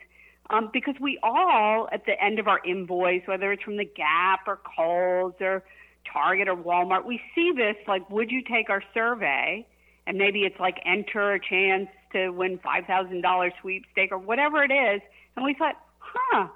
Um, 0.51 0.69
because 0.73 0.95
we 1.01 1.19
all, 1.23 1.89
at 1.91 2.05
the 2.05 2.23
end 2.23 2.39
of 2.39 2.47
our 2.47 2.61
invoice, 2.67 3.23
whether 3.27 3.51
it's 3.53 3.63
from 3.63 3.79
the 3.79 3.85
Gap 3.85 4.41
or 4.47 4.61
Kohl's 4.77 5.35
or 5.41 5.65
Target 6.11 6.49
or 6.49 6.57
Walmart, 6.57 7.05
we 7.05 7.21
see 7.35 7.53
this 7.55 7.77
like, 7.87 8.09
would 8.11 8.31
you 8.31 8.43
take 8.43 8.71
our 8.71 8.83
survey? 8.93 9.67
And 10.07 10.19
maybe 10.19 10.41
it's 10.41 10.59
like 10.61 10.79
enter 10.85 11.33
a 11.33 11.41
chance 11.41 11.89
to 12.13 12.31
win 12.31 12.59
$5,000 12.59 13.51
sweepstake 13.61 14.13
or 14.13 14.19
whatever 14.19 14.63
it 14.63 14.71
is. 14.71 15.01
And 15.37 15.45
we 15.45 15.55
thought, 15.55 15.77
huh, 15.99 16.49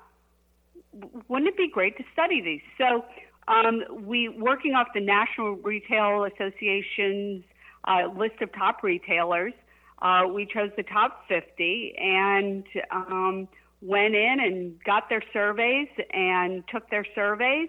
wouldn't 1.28 1.48
it 1.48 1.56
be 1.56 1.68
great 1.68 1.96
to 1.98 2.04
study 2.12 2.40
these? 2.40 2.60
So 2.76 3.04
um, 3.48 3.82
we, 4.06 4.28
working 4.28 4.74
off 4.74 4.88
the 4.94 5.00
National 5.00 5.54
Retail 5.56 6.24
Association's 6.24 7.42
uh, 7.84 8.08
list 8.16 8.42
of 8.42 8.52
top 8.52 8.82
retailers, 8.82 9.54
uh, 10.02 10.24
we 10.32 10.46
chose 10.46 10.70
the 10.76 10.82
top 10.84 11.24
50 11.28 11.94
and 11.98 12.64
um, 12.90 13.48
went 13.80 14.14
in 14.14 14.36
and 14.40 14.82
got 14.84 15.08
their 15.08 15.22
surveys 15.32 15.88
and 16.12 16.62
took 16.68 16.88
their 16.90 17.06
surveys 17.14 17.68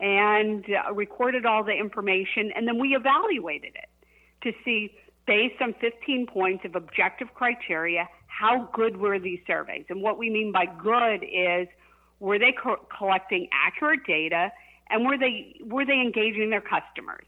and 0.00 0.64
uh, 0.64 0.92
recorded 0.92 1.44
all 1.46 1.62
the 1.62 1.72
information, 1.72 2.50
and 2.56 2.66
then 2.66 2.78
we 2.78 2.96
evaluated 2.96 3.72
it 3.74 3.88
to 4.42 4.52
see, 4.64 4.94
based 5.26 5.60
on 5.60 5.74
15 5.80 6.26
points 6.26 6.64
of 6.64 6.74
objective 6.74 7.28
criteria, 7.34 8.08
how 8.26 8.70
good 8.72 8.96
were 8.96 9.18
these 9.18 9.40
surveys. 9.46 9.84
And 9.90 10.02
what 10.02 10.18
we 10.18 10.30
mean 10.30 10.52
by 10.52 10.64
good 10.66 11.22
is 11.22 11.68
were 12.18 12.38
they 12.38 12.52
co- 12.52 12.86
collecting 12.96 13.48
accurate 13.52 14.00
data 14.06 14.50
and 14.88 15.06
were 15.06 15.18
they 15.18 15.56
were 15.64 15.84
they 15.84 16.00
engaging 16.00 16.50
their 16.50 16.62
customers? 16.62 17.26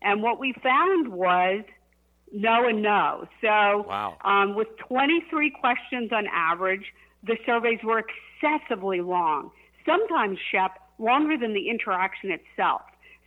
And 0.00 0.22
what 0.22 0.38
we 0.38 0.54
found 0.62 1.08
was 1.08 1.64
no 2.32 2.66
and 2.66 2.82
no. 2.82 3.26
So 3.40 3.48
wow. 3.88 4.16
um, 4.24 4.54
with 4.54 4.68
23 4.88 5.50
questions 5.50 6.10
on 6.12 6.26
average, 6.32 6.84
the 7.22 7.36
surveys 7.44 7.80
were 7.84 8.02
excessively 8.02 9.00
long. 9.00 9.50
Sometimes, 9.86 10.38
Shep, 10.50 10.78
longer 11.02 11.36
than 11.36 11.52
the 11.52 11.68
interaction 11.68 12.30
itself. 12.30 12.82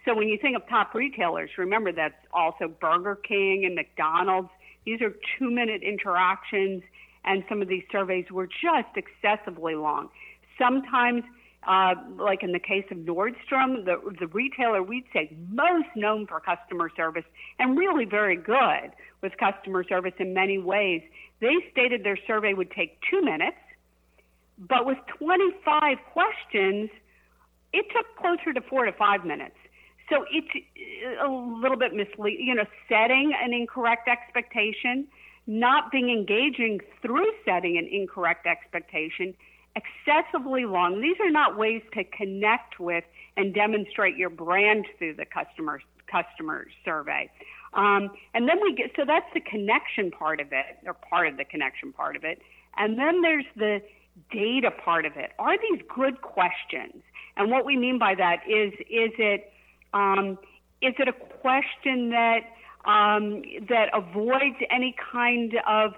So 0.06 0.16
when 0.16 0.28
you 0.28 0.38
think 0.42 0.56
of 0.56 0.68
top 0.70 0.94
retailers, 0.94 1.50
remember 1.58 1.92
that's 1.92 2.14
also 2.32 2.68
Burger 2.68 3.16
King 3.16 3.66
and 3.66 3.76
McDonald's. 3.76 4.50
These 4.86 5.02
are 5.02 5.14
two 5.38 5.50
minute 5.50 5.82
interactions, 5.82 6.84
and 7.26 7.44
some 7.50 7.62
of 7.62 7.68
these 7.68 7.84
surveys 7.92 8.26
were 8.32 8.48
just 8.48 8.96
excessively 8.96 9.74
long. 9.74 10.10
Sometimes, 10.60 11.24
uh, 11.68 11.96
like 12.18 12.44
in 12.44 12.52
the 12.52 12.60
case 12.60 12.86
of 12.92 12.98
Nordstrom, 13.00 13.84
the, 13.84 14.00
the 14.20 14.28
retailer 14.28 14.84
we'd 14.84 15.06
say 15.12 15.36
most 15.50 15.88
known 15.96 16.28
for 16.28 16.40
customer 16.40 16.92
service 16.96 17.26
and 17.58 17.76
really 17.76 18.06
very 18.06 18.36
good 18.36 18.92
with 19.24 19.34
customer 19.40 19.84
service 19.84 20.14
in 20.20 20.36
many 20.36 20.60
ways, 20.60 21.02
they 21.42 21.56
stated 21.72 22.04
their 22.04 22.20
survey 22.28 22.54
would 22.54 22.70
take 22.72 23.00
two 23.10 23.24
minutes, 23.24 23.58
but 24.60 24.86
with 24.86 25.00
25 25.18 25.98
questions, 26.14 26.92
it 27.76 27.86
took 27.92 28.06
closer 28.16 28.54
to 28.54 28.62
four 28.62 28.86
to 28.86 28.94
five 28.94 29.26
minutes. 29.26 29.56
So 30.10 30.26
it's 30.32 30.48
a 31.22 31.28
little 31.28 31.78
bit 31.78 31.94
misleading, 31.94 32.46
you 32.48 32.56
know, 32.56 32.66
setting 32.88 33.34
an 33.38 33.54
incorrect 33.54 34.08
expectation, 34.08 35.08
not 35.48 35.92
being 35.92 36.10
engaging 36.10 36.80
through 37.02 37.28
setting 37.44 37.78
an 37.78 37.88
incorrect 37.92 38.46
expectation, 38.46 39.34
excessively 39.76 40.66
long. 40.66 41.02
These 41.02 41.18
are 41.20 41.32
not 41.32 41.58
ways 41.58 41.82
to 41.94 42.04
connect 42.04 42.80
with 42.80 43.04
and 43.36 43.54
demonstrate 43.54 44.16
your 44.16 44.30
brand 44.30 44.86
through 44.98 45.16
the 45.16 45.26
customer 45.26 45.82
customer 46.10 46.68
survey. 46.86 47.30
Um, 47.74 48.12
and 48.34 48.48
then 48.48 48.62
we 48.62 48.74
get 48.74 48.92
so 48.96 49.04
that's 49.06 49.26
the 49.34 49.42
connection 49.42 50.12
part 50.12 50.40
of 50.40 50.54
it, 50.54 50.78
or 50.86 50.94
part 50.94 51.28
of 51.28 51.38
the 51.38 51.46
connection 51.46 51.92
part 51.92 52.16
of 52.16 52.24
it. 52.24 52.42
And 52.78 52.98
then 52.98 53.22
there's 53.22 53.46
the 53.58 53.82
data 54.32 54.72
part 54.72 55.06
of 55.06 55.18
it. 55.18 55.32
Are 55.40 55.58
these 55.58 55.82
good 55.94 56.22
questions? 56.22 57.04
And 57.38 57.52
what 57.52 57.66
we 57.66 57.76
mean 57.78 57.98
by 58.00 58.16
that 58.16 58.42
is, 58.48 58.74
is 58.90 59.12
it, 59.18 59.52
um, 59.94 60.38
is 60.82 60.94
it 61.00 61.08
a 61.08 61.14
question 61.14 62.10
that, 62.10 62.42
um, 62.86 63.42
that 63.70 63.90
avoids 63.94 64.58
any 64.70 64.96
kind 65.12 65.54
of 65.68 65.94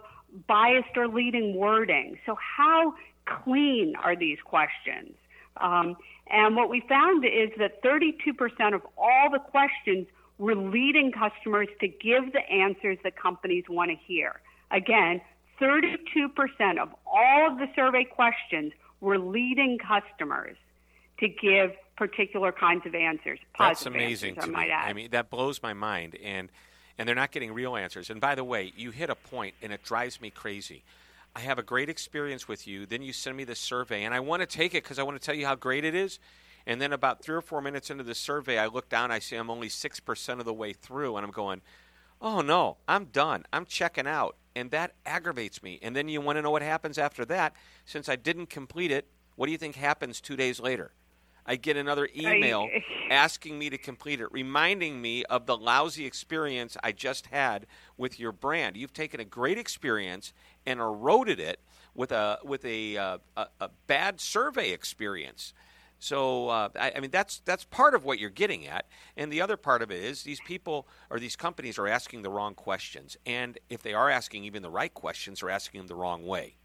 biased 0.47 0.95
or 0.95 1.07
leading 1.07 1.55
wording? 1.55 2.17
So 2.25 2.35
how 2.35 2.93
clean 3.25 3.93
are 4.03 4.15
these 4.15 4.37
questions? 4.43 5.13
Um, 5.57 5.97
and 6.29 6.55
what 6.55 6.69
we 6.69 6.81
found 6.87 7.23
is 7.25 7.49
that 7.57 7.81
32% 7.83 8.73
of 8.73 8.81
all 8.97 9.29
the 9.31 9.39
questions 9.39 10.07
were 10.37 10.55
leading 10.55 11.11
customers 11.11 11.67
to 11.79 11.87
give 11.87 12.33
the 12.33 12.47
answers 12.51 12.97
that 13.03 13.15
companies 13.15 13.63
want 13.69 13.91
to 13.91 13.97
hear. 13.97 14.39
Again, 14.71 15.21
32% 15.59 15.97
of 16.79 16.89
all 17.05 17.51
of 17.51 17.57
the 17.57 17.67
survey 17.75 18.03
questions 18.03 18.73
were 19.01 19.17
leading 19.17 19.77
customers 19.79 20.57
to 21.19 21.27
give 21.27 21.71
particular 21.97 22.51
kinds 22.51 22.85
of 22.85 22.93
answers. 22.93 23.39
That's 23.57 23.85
amazing 23.85 24.35
answers, 24.37 24.51
to 24.51 24.57
I 24.57 24.65
me. 24.65 24.71
Add. 24.71 24.89
I 24.89 24.93
mean, 24.93 25.09
that 25.11 25.29
blows 25.29 25.61
my 25.61 25.73
mind, 25.73 26.15
and 26.23 26.49
and 26.97 27.07
they're 27.07 27.15
not 27.15 27.31
getting 27.31 27.53
real 27.53 27.75
answers. 27.75 28.09
And 28.09 28.19
by 28.19 28.35
the 28.35 28.43
way, 28.43 28.73
you 28.75 28.91
hit 28.91 29.09
a 29.09 29.15
point, 29.15 29.55
and 29.61 29.71
it 29.71 29.83
drives 29.83 30.19
me 30.19 30.29
crazy. 30.29 30.83
I 31.35 31.41
have 31.41 31.59
a 31.59 31.63
great 31.63 31.89
experience 31.89 32.47
with 32.47 32.67
you. 32.67 32.85
Then 32.87 33.03
you 33.03 33.13
send 33.13 33.37
me 33.37 33.43
the 33.43 33.55
survey, 33.55 34.03
and 34.03 34.13
I 34.13 34.19
want 34.19 34.41
to 34.41 34.47
take 34.47 34.73
it 34.73 34.83
because 34.83 34.97
I 34.97 35.03
want 35.03 35.19
to 35.19 35.23
tell 35.23 35.35
you 35.35 35.45
how 35.45 35.55
great 35.55 35.85
it 35.85 35.93
is. 35.93 36.19
And 36.65 36.81
then 36.81 36.91
about 36.91 37.23
three 37.23 37.35
or 37.35 37.41
four 37.41 37.61
minutes 37.61 37.89
into 37.89 38.03
the 38.03 38.15
survey, 38.15 38.57
I 38.57 38.65
look 38.65 38.89
down, 38.89 39.11
I 39.11 39.19
see 39.19 39.35
I'm 39.35 39.49
only 39.49 39.69
six 39.69 39.99
percent 39.99 40.39
of 40.39 40.45
the 40.45 40.53
way 40.53 40.73
through, 40.73 41.15
and 41.15 41.25
I'm 41.25 41.31
going, 41.31 41.61
"Oh 42.21 42.41
no, 42.41 42.77
I'm 42.87 43.05
done. 43.05 43.45
I'm 43.53 43.65
checking 43.65 44.07
out." 44.07 44.35
And 44.55 44.71
that 44.71 44.93
aggravates 45.05 45.61
me. 45.61 45.79
And 45.83 45.95
then 45.95 46.09
you 46.09 46.19
want 46.19 46.37
to 46.37 46.41
know 46.41 46.49
what 46.49 46.63
happens 46.63 46.97
after 46.97 47.23
that? 47.25 47.53
Since 47.85 48.09
I 48.09 48.15
didn't 48.15 48.47
complete 48.49 48.89
it, 48.89 49.07
what 49.35 49.45
do 49.45 49.51
you 49.51 49.57
think 49.59 49.75
happens 49.75 50.19
two 50.19 50.35
days 50.35 50.59
later? 50.59 50.91
I 51.47 51.55
get 51.55 51.77
another 51.77 52.09
email 52.15 52.67
asking 53.09 53.57
me 53.57 53.69
to 53.69 53.77
complete 53.77 54.19
it, 54.19 54.31
reminding 54.31 55.01
me 55.01 55.23
of 55.25 55.45
the 55.45 55.55
lousy 55.55 56.05
experience 56.05 56.75
I 56.83 56.91
just 56.91 57.27
had 57.27 57.65
with 57.95 58.19
your 58.19 58.33
brand. 58.33 58.75
You've 58.75 58.93
taken 58.93 59.19
a 59.19 59.25
great 59.25 59.57
experience 59.57 60.33
and 60.65 60.79
eroded 60.79 61.39
it 61.39 61.61
with 61.95 62.11
a 62.11 62.39
with 62.43 62.65
a 62.65 62.97
uh, 62.97 63.17
a, 63.37 63.47
a, 63.61 63.69
bad 63.87 64.19
survey 64.19 64.71
experience. 64.71 65.53
So 65.99 66.49
uh, 66.49 66.69
I, 66.79 66.93
I, 66.95 66.99
mean 66.99 67.09
that's 67.09 67.39
that's 67.39 67.63
part 67.63 67.95
of 67.95 68.05
what 68.05 68.19
you're 68.19 68.29
getting 68.29 68.67
at, 68.67 68.85
and 69.15 69.31
the 69.31 69.41
other 69.41 69.57
part 69.57 69.81
of 69.81 69.89
it 69.89 70.03
is 70.03 70.23
these 70.23 70.39
people 70.45 70.87
or 71.09 71.19
these 71.19 71.35
companies 71.35 71.79
are 71.79 71.87
asking 71.87 72.21
the 72.21 72.29
wrong 72.29 72.53
questions, 72.53 73.17
and 73.25 73.57
if 73.69 73.81
they 73.81 73.93
are 73.93 74.09
asking 74.09 74.43
even 74.43 74.61
the 74.61 74.69
right 74.69 74.93
questions, 74.93 75.39
they're 75.39 75.49
asking 75.49 75.79
them 75.79 75.87
the 75.87 75.95
wrong 75.95 76.25
way. 76.25 76.57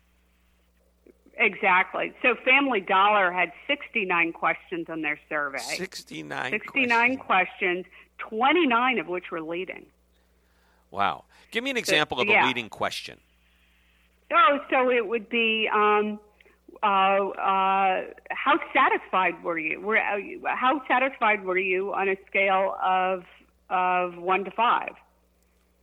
Exactly. 1.42 2.12
So 2.22 2.36
Family 2.44 2.80
Dollar 2.80 3.32
had 3.32 3.52
69 3.66 4.32
questions 4.32 4.86
on 4.88 5.02
their 5.02 5.18
survey. 5.28 5.58
69 5.58 6.52
69 6.52 7.16
questions, 7.16 7.84
29 8.18 8.98
of 9.00 9.08
which 9.08 9.30
were 9.32 9.40
leading. 9.40 9.86
Wow. 10.92 11.24
Give 11.50 11.64
me 11.64 11.70
an 11.70 11.76
example 11.76 12.18
so, 12.18 12.22
of 12.22 12.28
yeah. 12.28 12.44
a 12.44 12.46
leading 12.46 12.68
question. 12.68 13.18
Oh, 14.32 14.60
so 14.70 14.88
it 14.88 15.06
would 15.06 15.28
be 15.28 15.68
um, 15.74 16.20
uh, 16.82 16.86
uh, 16.86 18.02
how 18.30 18.60
satisfied 18.72 19.42
were 19.42 19.58
you? 19.58 19.80
Were, 19.80 19.98
uh, 19.98 20.20
how 20.46 20.80
satisfied 20.86 21.44
were 21.44 21.58
you 21.58 21.92
on 21.92 22.08
a 22.08 22.16
scale 22.28 22.76
of 22.82 23.24
of 23.68 24.16
one 24.16 24.44
to 24.44 24.50
5 24.50 24.90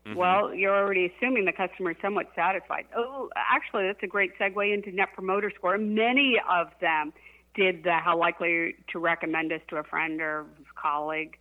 Mm-hmm. 0.06 0.18
Well, 0.18 0.54
you're 0.54 0.76
already 0.76 1.12
assuming 1.16 1.46
the 1.46 1.52
customer 1.52 1.92
is 1.92 1.98
somewhat 2.02 2.28
satisfied. 2.36 2.86
Oh, 2.96 3.30
actually, 3.36 3.88
that's 3.88 4.02
a 4.02 4.08
great 4.08 4.38
segue 4.40 4.74
into 4.74 4.92
Net 4.92 5.10
Promoter 5.14 5.52
Score. 5.56 5.78
Many 5.78 6.38
of 6.50 6.68
them 6.80 7.14
did 7.56 7.84
the 7.84 7.94
how 7.94 8.18
likely 8.18 8.76
to 8.92 9.00
recommend 9.00 9.52
us 9.52 9.62
to 9.70 9.78
a 9.78 9.84
friend 9.84 10.22
or 10.22 10.46
colleague. 10.82 11.38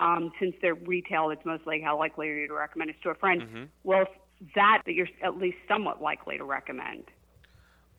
Um, 0.00 0.32
since 0.38 0.54
they're 0.62 0.74
retail, 0.74 1.30
it's 1.30 1.44
mostly 1.44 1.80
how 1.80 1.98
likely 1.98 2.28
are 2.28 2.36
you 2.36 2.48
to 2.48 2.54
recommend 2.54 2.90
us 2.90 2.96
to 3.02 3.10
a 3.10 3.14
friend. 3.14 3.42
Mm-hmm. 3.42 3.64
Well, 3.84 4.06
that 4.54 4.82
that 4.86 4.92
you're 4.92 5.08
at 5.22 5.36
least 5.36 5.58
somewhat 5.66 6.00
likely 6.00 6.38
to 6.38 6.44
recommend. 6.44 7.04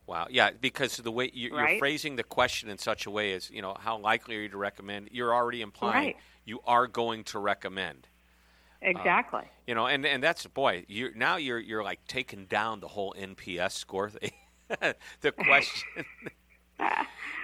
Wow. 0.08 0.26
Yeah, 0.30 0.50
because 0.60 0.98
the 0.98 1.12
way 1.12 1.30
you, 1.32 1.56
right? 1.56 1.72
you're 1.72 1.80
phrasing 1.80 2.16
the 2.16 2.24
question 2.24 2.70
in 2.70 2.80
such 2.80 3.06
a 3.06 3.12
way 3.12 3.34
is, 3.34 3.52
you 3.52 3.62
know, 3.62 3.76
how 3.80 4.00
likely 4.00 4.38
are 4.38 4.42
you 4.42 4.50
to 4.50 4.58
recommend? 4.58 5.10
You're 5.12 5.36
already 5.36 5.62
implying 5.62 6.08
right. 6.08 6.16
you 6.46 6.62
are 6.66 6.88
going 6.88 7.26
to 7.26 7.38
recommend. 7.38 8.08
Exactly. 8.82 9.42
Uh, 9.42 9.64
you 9.68 9.76
know, 9.76 9.88
and 9.88 10.06
and 10.06 10.24
that's 10.24 10.46
boy, 10.48 10.86
you 10.88 11.12
now 11.16 11.38
you're 11.38 11.60
you're 11.60 11.84
like 11.84 12.00
taking 12.08 12.46
down 12.46 12.80
the 12.80 12.88
whole 12.88 13.14
NPS 13.18 13.72
score 13.72 14.10
thing. 14.10 14.32
the 15.22 15.32
question. 15.32 16.06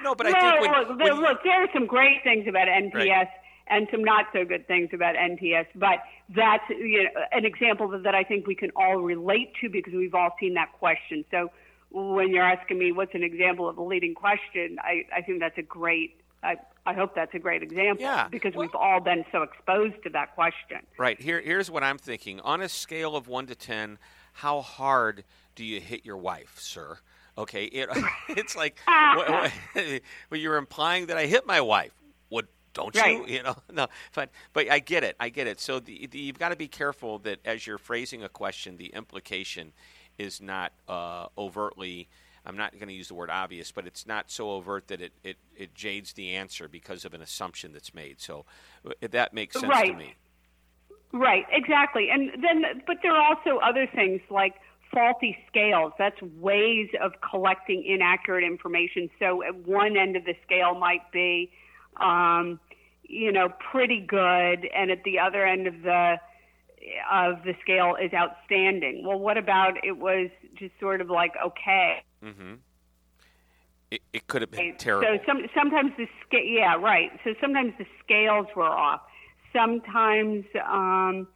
no, 0.04 0.16
but 0.16 0.28
I 0.28 0.32
think 0.32 0.62
when, 0.62 0.72
look, 0.72 1.00
when 1.00 1.22
look, 1.22 1.44
there 1.44 1.64
are 1.64 1.68
some 1.74 1.88
great 1.88 2.24
things 2.24 2.48
about 2.48 2.68
NPS. 2.68 2.94
Right. 2.94 3.28
And 3.68 3.88
some 3.90 4.04
not 4.04 4.26
so 4.32 4.46
good 4.46 4.68
things 4.68 4.90
about 4.94 5.16
NPS, 5.16 5.66
but 5.74 5.98
that's 6.36 6.70
you 6.70 7.06
know, 7.06 7.10
an 7.32 7.46
example 7.46 7.88
that, 7.88 8.04
that 8.04 8.14
I 8.14 8.24
think 8.24 8.46
we 8.46 8.54
can 8.54 8.70
all 8.76 8.98
relate 8.98 9.54
to 9.60 9.70
because 9.70 9.92
we've 9.92 10.14
all 10.14 10.36
seen 10.40 10.54
that 10.54 10.72
question. 10.74 11.26
So 11.32 11.50
when 11.90 12.30
you're 12.30 12.44
asking 12.44 12.78
me 12.78 12.92
what's 12.92 13.16
an 13.16 13.24
example 13.24 13.68
of 13.68 13.80
a 13.80 13.82
leading 13.82 14.14
question, 14.14 14.78
I, 14.82 15.06
I 15.16 15.24
think 15.24 15.40
that's 15.40 15.58
a 15.58 15.64
great 15.64 16.22
I, 16.46 16.58
I 16.86 16.94
hope 16.94 17.16
that's 17.16 17.34
a 17.34 17.40
great 17.40 17.64
example 17.64 18.04
yeah. 18.04 18.28
because 18.30 18.54
well, 18.54 18.68
we've 18.68 18.76
all 18.76 19.00
been 19.00 19.26
so 19.32 19.42
exposed 19.42 20.02
to 20.04 20.10
that 20.12 20.36
question. 20.36 20.80
Right. 20.98 21.20
Here, 21.20 21.42
here's 21.42 21.72
what 21.72 21.84
I'm 21.84 21.98
thinking. 21.98 22.40
On 22.42 22.62
a 22.62 22.70
scale 22.70 23.16
of 23.16 23.28
1 23.28 23.48
to 23.48 23.56
10, 23.56 23.98
how 24.34 24.62
hard 24.62 25.24
do 25.56 25.66
you 25.66 25.82
hit 25.82 26.06
your 26.06 26.18
wife, 26.18 26.58
sir? 26.60 27.00
Okay, 27.38 27.66
it, 27.66 27.90
it's 28.30 28.56
like 28.56 28.78
well, 28.88 29.52
you're 30.32 30.58
implying 30.58 31.08
that 31.08 31.18
I 31.18 31.26
hit 31.26 31.46
my 31.46 31.62
wife. 31.62 31.94
What 32.30 32.46
don't 32.74 32.96
right. 32.96 33.28
you? 33.28 33.36
You 33.38 33.44
know, 33.44 33.56
no, 33.72 33.88
but 34.14 34.30
but 34.54 34.70
I 34.70 34.80
get 34.80 35.04
it. 35.04 35.16
I 35.20 35.30
get 35.30 35.48
it. 35.48 35.60
So 35.60 35.80
the, 35.80 36.08
the, 36.08 36.20
you've 36.20 36.40
got 36.40 36.50
to 36.50 36.56
be 36.56 36.68
careful 36.68 37.20
that 37.20 37.40
as 37.46 37.66
you're 37.66 37.78
phrasing 37.78 38.24
a 38.24 38.30
question, 38.30 38.78
the 38.78 38.88
implication 38.88 39.74
is 40.18 40.42
not 40.42 40.72
uh, 40.88 41.28
overtly 41.38 42.08
I'm 42.46 42.58
not 42.58 42.74
going 42.74 42.88
to 42.88 42.94
use 42.94 43.08
the 43.08 43.16
word 43.16 43.30
obvious, 43.30 43.72
but 43.72 43.88
it's 43.88 44.06
not 44.06 44.30
so 44.30 44.52
overt 44.52 44.88
that 44.88 45.02
it, 45.02 45.14
it, 45.24 45.38
it 45.56 45.74
jades 45.74 46.14
the 46.14 46.36
answer 46.36 46.68
because 46.68 47.06
of 47.06 47.14
an 47.14 47.22
assumption 47.22 47.74
that's 47.74 47.94
made. 47.94 48.20
So 48.20 48.46
uh, 48.86 49.08
that 49.10 49.34
makes 49.34 49.60
sense 49.60 49.68
right. 49.68 49.92
to 49.92 49.98
me. 49.98 50.16
Right, 51.12 51.46
exactly. 51.52 52.10
And 52.12 52.32
then, 52.44 52.84
but 52.86 52.98
there 53.02 53.14
are 53.14 53.36
also 53.36 53.60
other 53.60 53.88
things 53.88 54.22
like 54.30 54.56
faulty 54.94 55.38
scales. 55.48 55.94
That's 55.98 56.22
ways 56.22 56.90
of 57.02 57.14
collecting 57.28 57.84
inaccurate 57.86 58.44
information. 58.44 59.10
So 59.20 59.44
at 59.44 59.56
one 59.56 59.98
end 59.98 60.16
of 60.16 60.26
the 60.26 60.36
scale 60.46 60.76
might 60.76 61.10
be, 61.12 61.52
um, 62.02 62.60
you 63.04 63.32
know, 63.32 63.50
pretty 63.72 64.02
good, 64.02 64.68
and 64.76 64.92
at 64.92 65.04
the 65.04 65.20
other 65.20 65.46
end 65.46 65.68
of 65.68 65.82
the 65.84 66.18
of 67.12 67.44
the 67.44 67.56
scale 67.62 67.96
is 68.02 68.12
outstanding. 68.14 69.04
Well, 69.06 69.20
what 69.20 69.38
about 69.38 69.84
it 69.84 69.98
was 69.98 70.30
just 70.56 70.74
sort 70.80 71.02
of 71.02 71.10
like 71.10 71.34
okay? 71.44 72.04
Mm-hmm. 72.26 72.54
It, 73.92 74.02
it 74.14 74.28
could 74.28 74.42
have 74.42 74.52
been 74.52 74.60
right. 74.60 74.80
terrible. 74.80 75.08
So 75.08 75.24
some, 75.28 75.46
sometimes 75.56 75.92
the 75.98 76.08
scale, 76.26 76.44
yeah, 76.44 76.76
right. 76.76 77.12
So 77.24 77.36
sometimes 77.40 77.74
the 77.78 77.86
scales 78.04 78.48
were 78.56 78.64
off. 78.64 79.02
Sometimes, 79.54 80.44
um, 80.68 81.28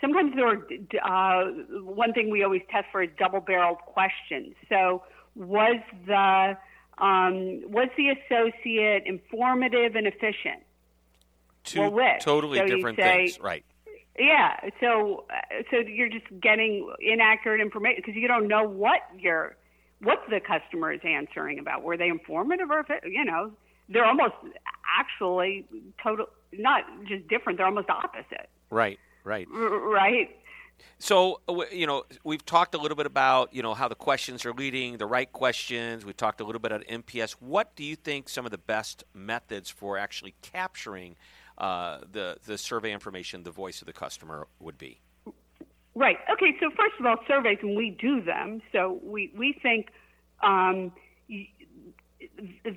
sometimes 0.00 0.34
there 0.36 0.46
were. 0.46 0.66
Uh, 1.02 1.50
one 1.82 2.12
thing 2.12 2.30
we 2.30 2.44
always 2.44 2.62
test 2.70 2.86
for 2.92 3.02
is 3.02 3.10
double-barreled 3.18 3.78
questions. 3.78 4.54
So 4.68 5.02
was 5.34 5.80
the 6.06 6.56
um, 6.98 7.70
was 7.70 7.88
the 7.96 8.10
associate 8.10 9.02
informative 9.04 9.96
and 9.96 10.06
efficient? 10.06 10.62
Two 11.64 11.90
well, 11.90 12.16
totally 12.20 12.58
so 12.58 12.66
different 12.66 12.98
say, 12.98 13.26
things, 13.26 13.40
right? 13.40 13.64
Yeah, 14.18 14.56
so 14.80 15.26
so 15.70 15.78
you're 15.78 16.08
just 16.08 16.26
getting 16.40 16.90
inaccurate 17.00 17.60
information 17.60 18.02
because 18.06 18.14
you 18.16 18.28
don't 18.28 18.48
know 18.48 18.66
what 18.66 19.00
you're 19.18 19.56
what 20.00 20.22
the 20.28 20.40
customer 20.40 20.92
is 20.92 21.00
answering 21.04 21.58
about. 21.58 21.82
Were 21.82 21.96
they 21.96 22.08
informative 22.08 22.70
or 22.70 22.84
you 23.04 23.24
know 23.24 23.52
they're 23.88 24.04
almost 24.04 24.34
actually 24.98 25.64
total 26.02 26.26
not 26.52 26.84
just 27.06 27.28
different. 27.28 27.58
They're 27.58 27.66
almost 27.66 27.90
opposite. 27.90 28.48
Right. 28.70 28.98
Right. 29.24 29.46
R- 29.52 29.78
right. 29.78 30.36
So 30.98 31.40
you 31.72 31.86
know 31.86 32.04
we've 32.24 32.44
talked 32.44 32.74
a 32.74 32.78
little 32.78 32.96
bit 32.96 33.06
about 33.06 33.54
you 33.54 33.62
know 33.62 33.74
how 33.74 33.88
the 33.88 33.94
questions 33.94 34.44
are 34.44 34.52
leading, 34.52 34.98
the 34.98 35.06
right 35.06 35.30
questions. 35.30 36.04
We've 36.04 36.16
talked 36.16 36.40
a 36.40 36.44
little 36.44 36.60
bit 36.60 36.72
about 36.72 36.86
NPS. 36.86 37.32
What 37.32 37.74
do 37.76 37.84
you 37.84 37.96
think 37.96 38.28
some 38.28 38.44
of 38.44 38.50
the 38.50 38.58
best 38.58 39.04
methods 39.14 39.70
for 39.70 39.96
actually 39.96 40.34
capturing 40.42 41.16
uh, 41.58 42.00
the 42.10 42.36
the 42.44 42.58
survey 42.58 42.92
information, 42.92 43.42
the 43.42 43.50
voice 43.50 43.80
of 43.80 43.86
the 43.86 43.92
customer 43.92 44.46
would 44.60 44.76
be? 44.78 45.00
Right. 45.96 46.18
Okay. 46.30 46.54
So 46.60 46.68
first 46.70 46.94
of 47.00 47.06
all, 47.06 47.16
surveys, 47.26 47.58
and 47.62 47.74
we 47.74 47.90
do 47.90 48.22
them. 48.22 48.60
So 48.70 49.00
we 49.02 49.32
we 49.36 49.58
think 49.62 49.88
um, 50.42 50.92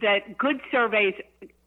that 0.02 0.38
good 0.38 0.62
surveys 0.72 1.16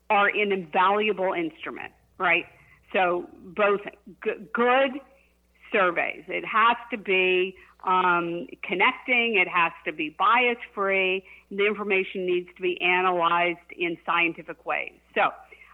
are 0.08 0.28
an 0.28 0.50
invaluable 0.50 1.34
instrument. 1.34 1.92
Right. 2.16 2.46
So 2.94 3.28
both 3.44 3.80
g- 4.24 4.30
good 4.54 4.92
surveys. 5.70 6.24
It 6.28 6.44
has 6.46 6.76
to 6.90 6.96
be 6.96 7.54
um, 7.86 8.46
connecting. 8.62 9.36
It 9.36 9.48
has 9.48 9.72
to 9.84 9.92
be 9.92 10.16
bias 10.18 10.56
free. 10.74 11.22
The 11.50 11.66
information 11.66 12.24
needs 12.24 12.48
to 12.56 12.62
be 12.62 12.80
analyzed 12.80 13.58
in 13.76 13.98
scientific 14.06 14.64
ways. 14.64 14.92
So 15.14 15.30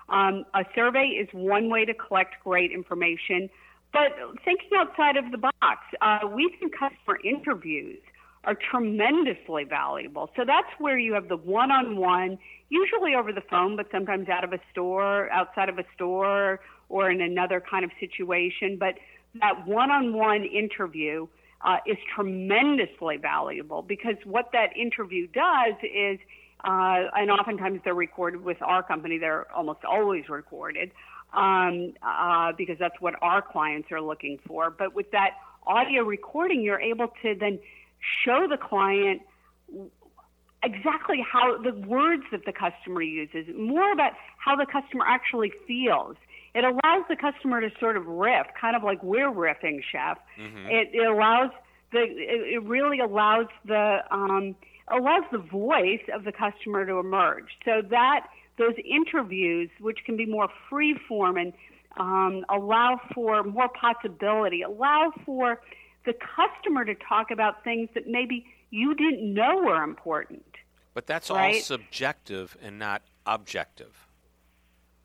um, 0.08 0.44
a 0.54 0.64
survey 0.74 1.06
is 1.08 1.28
one 1.32 1.70
way 1.70 1.84
to 1.84 1.94
collect 1.94 2.36
great 2.42 2.72
information, 2.72 3.48
but 3.92 4.12
thinking 4.44 4.70
outside 4.76 5.16
of 5.16 5.30
the 5.30 5.38
box, 5.38 5.80
uh, 6.00 6.20
we 6.28 6.54
think 6.58 6.72
customer 6.72 7.18
interviews 7.24 7.98
are 8.44 8.54
tremendously 8.54 9.64
valuable. 9.64 10.30
So 10.36 10.44
that's 10.46 10.68
where 10.78 10.98
you 10.98 11.14
have 11.14 11.28
the 11.28 11.36
one 11.36 11.70
on 11.70 11.96
one, 11.96 12.38
usually 12.68 13.14
over 13.14 13.32
the 13.32 13.42
phone, 13.50 13.76
but 13.76 13.86
sometimes 13.90 14.28
out 14.28 14.44
of 14.44 14.52
a 14.52 14.60
store, 14.70 15.30
outside 15.30 15.68
of 15.68 15.78
a 15.78 15.84
store, 15.94 16.60
or 16.88 17.10
in 17.10 17.20
another 17.20 17.60
kind 17.60 17.84
of 17.84 17.90
situation. 17.98 18.76
But 18.78 18.94
that 19.40 19.66
one 19.66 19.90
on 19.90 20.14
one 20.14 20.44
interview 20.44 21.26
uh, 21.62 21.78
is 21.86 21.96
tremendously 22.14 23.16
valuable 23.16 23.82
because 23.82 24.16
what 24.24 24.50
that 24.52 24.76
interview 24.76 25.26
does 25.26 25.74
is, 25.82 26.18
uh, 26.64 27.10
and 27.16 27.30
oftentimes 27.30 27.80
they're 27.84 27.94
recorded 27.94 28.42
with 28.42 28.58
our 28.62 28.82
company, 28.82 29.18
they're 29.18 29.50
almost 29.52 29.80
always 29.84 30.28
recorded 30.28 30.92
um, 31.32 31.94
uh, 32.02 32.52
because 32.56 32.76
that's 32.78 33.00
what 33.00 33.14
our 33.22 33.42
clients 33.42 33.90
are 33.92 34.00
looking 34.00 34.38
for. 34.46 34.70
But 34.70 34.94
with 34.94 35.10
that 35.12 35.32
audio 35.66 36.02
recording, 36.02 36.62
you're 36.62 36.80
able 36.80 37.08
to 37.22 37.34
then 37.34 37.58
show 38.24 38.46
the 38.48 38.56
client 38.56 39.22
exactly 40.62 41.24
how 41.30 41.58
the 41.58 41.72
words 41.86 42.24
that 42.32 42.44
the 42.44 42.52
customer 42.52 43.02
uses, 43.02 43.46
more 43.56 43.92
about 43.92 44.12
how 44.38 44.56
the 44.56 44.66
customer 44.66 45.04
actually 45.06 45.52
feels. 45.66 46.16
It 46.54 46.64
allows 46.64 47.04
the 47.08 47.16
customer 47.16 47.60
to 47.60 47.70
sort 47.78 47.96
of 47.96 48.06
riff, 48.06 48.46
kind 48.60 48.74
of 48.74 48.82
like 48.82 49.02
we're 49.02 49.30
riffing, 49.30 49.80
Shep. 49.92 50.18
Mm-hmm. 50.40 50.66
It, 50.68 50.88
it 50.92 51.06
allows 51.06 51.50
the 51.92 52.00
it, 52.00 52.54
it 52.54 52.62
really 52.64 53.00
allows 53.00 53.46
the 53.64 53.98
um, 54.10 54.56
allows 54.88 55.24
the 55.30 55.38
voice 55.38 56.02
of 56.12 56.24
the 56.24 56.32
customer 56.32 56.86
to 56.86 56.98
emerge. 56.98 57.48
So 57.64 57.82
that 57.90 58.26
those 58.58 58.74
interviews, 58.84 59.70
which 59.80 59.98
can 60.04 60.16
be 60.16 60.26
more 60.26 60.48
free 60.68 60.98
form 61.08 61.36
and 61.36 61.52
um, 61.96 62.44
allow 62.48 63.00
for 63.14 63.42
more 63.42 63.68
possibility, 63.68 64.62
allow 64.62 65.12
for 65.24 65.60
the 66.04 66.12
customer 66.12 66.84
to 66.84 66.94
talk 66.94 67.30
about 67.30 67.64
things 67.64 67.88
that 67.94 68.06
maybe 68.06 68.46
you 68.70 68.94
didn't 68.94 69.32
know 69.32 69.62
were 69.62 69.82
important. 69.82 70.44
But 70.94 71.06
that's 71.06 71.30
right? 71.30 71.56
all 71.56 71.60
subjective 71.60 72.56
and 72.62 72.78
not 72.78 73.02
objective. 73.26 74.06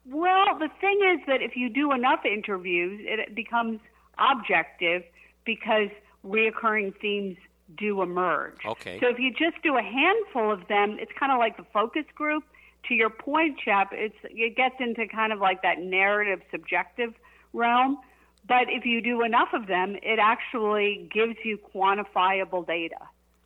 Well, 0.06 0.58
the 0.60 0.70
thing 0.82 1.00
is 1.14 1.26
that 1.28 1.42
if 1.42 1.56
you 1.56 1.70
do 1.70 1.94
enough 1.94 2.26
interviews, 2.26 3.00
it 3.04 3.36
becomes 3.36 3.80
objective 4.18 5.04
because 5.46 5.90
reoccurring 6.26 7.00
themes 7.00 7.38
do 7.78 8.02
emerge. 8.02 8.66
Okay. 8.66 9.00
So 9.00 9.08
if 9.08 9.20
you 9.20 9.32
just 9.32 9.62
do 9.64 9.78
a 9.78 9.82
handful 9.82 10.52
of 10.52 10.68
them, 10.68 10.98
it's 11.00 11.12
kind 11.18 11.32
of 11.32 11.40
like 11.40 11.58
the 11.58 11.66
focus 11.74 12.06
group. 12.16 12.44
To 12.88 12.94
your 12.94 13.10
point, 13.10 13.60
Shep, 13.64 13.90
it's 13.92 14.16
it 14.24 14.56
gets 14.56 14.76
into 14.80 15.08
kind 15.08 15.32
of 15.32 15.40
like 15.40 15.62
that 15.62 15.80
narrative 15.80 16.42
subjective 16.52 17.14
realm. 17.54 18.00
But 18.48 18.66
if 18.68 18.86
you 18.86 19.02
do 19.02 19.24
enough 19.24 19.50
of 19.54 19.68
them, 19.68 19.96
it 20.04 20.20
actually 20.20 21.10
gives 21.14 21.36
you 21.46 21.58
quantifiable 21.74 22.68
data. 22.68 22.98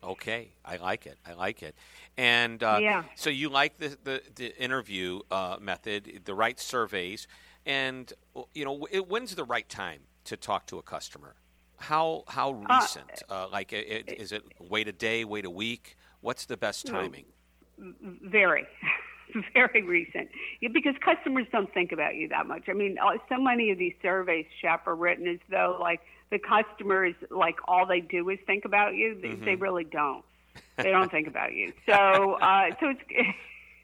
Okay, 0.02 0.48
I 0.64 0.76
like 0.76 1.06
it. 1.06 1.18
I 1.26 1.34
like 1.34 1.62
it. 1.62 1.74
And 2.16 2.62
uh, 2.62 2.78
yeah. 2.80 3.04
so 3.14 3.30
you 3.30 3.48
like 3.48 3.78
the 3.78 3.96
the, 4.02 4.22
the 4.34 4.60
interview 4.60 5.20
uh, 5.30 5.56
method, 5.60 6.22
the 6.24 6.34
right 6.34 6.58
surveys, 6.58 7.26
and 7.66 8.12
you 8.54 8.64
know 8.64 8.86
when's 9.08 9.34
the 9.34 9.44
right 9.44 9.68
time 9.68 10.00
to 10.24 10.36
talk 10.36 10.66
to 10.66 10.78
a 10.78 10.82
customer? 10.82 11.34
How 11.76 12.24
how 12.28 12.50
uh, 12.68 12.78
recent? 12.80 13.22
Uh, 13.28 13.48
like, 13.50 13.72
it, 13.72 14.12
is 14.18 14.32
it 14.32 14.42
wait 14.60 14.88
a 14.88 14.92
day, 14.92 15.24
wait 15.24 15.44
a 15.44 15.50
week? 15.50 15.96
What's 16.20 16.46
the 16.46 16.56
best 16.56 16.86
timing? 16.86 17.26
Very. 17.78 18.66
very 19.54 19.82
recent 19.82 20.28
because 20.60 20.94
customers 21.04 21.46
don't 21.52 21.72
think 21.72 21.92
about 21.92 22.14
you 22.14 22.28
that 22.28 22.46
much. 22.46 22.68
I 22.68 22.72
mean, 22.72 22.98
uh, 22.98 23.18
so 23.28 23.38
many 23.38 23.70
of 23.70 23.78
these 23.78 23.94
surveys, 24.02 24.46
Shep, 24.60 24.86
are 24.86 24.94
written 24.94 25.26
as 25.26 25.38
though 25.50 25.78
like 25.80 26.00
the 26.30 26.38
customers 26.38 27.14
like 27.30 27.56
all 27.66 27.86
they 27.86 28.00
do 28.00 28.28
is 28.30 28.38
think 28.46 28.64
about 28.64 28.94
you. 28.94 29.16
Mm-hmm. 29.20 29.44
They 29.44 29.54
really 29.54 29.84
don't. 29.84 30.24
They 30.76 30.90
don't 30.90 31.10
think 31.10 31.28
about 31.28 31.52
you. 31.54 31.72
So, 31.86 31.92
uh, 32.42 32.70
so 32.80 32.90
it's 32.90 33.02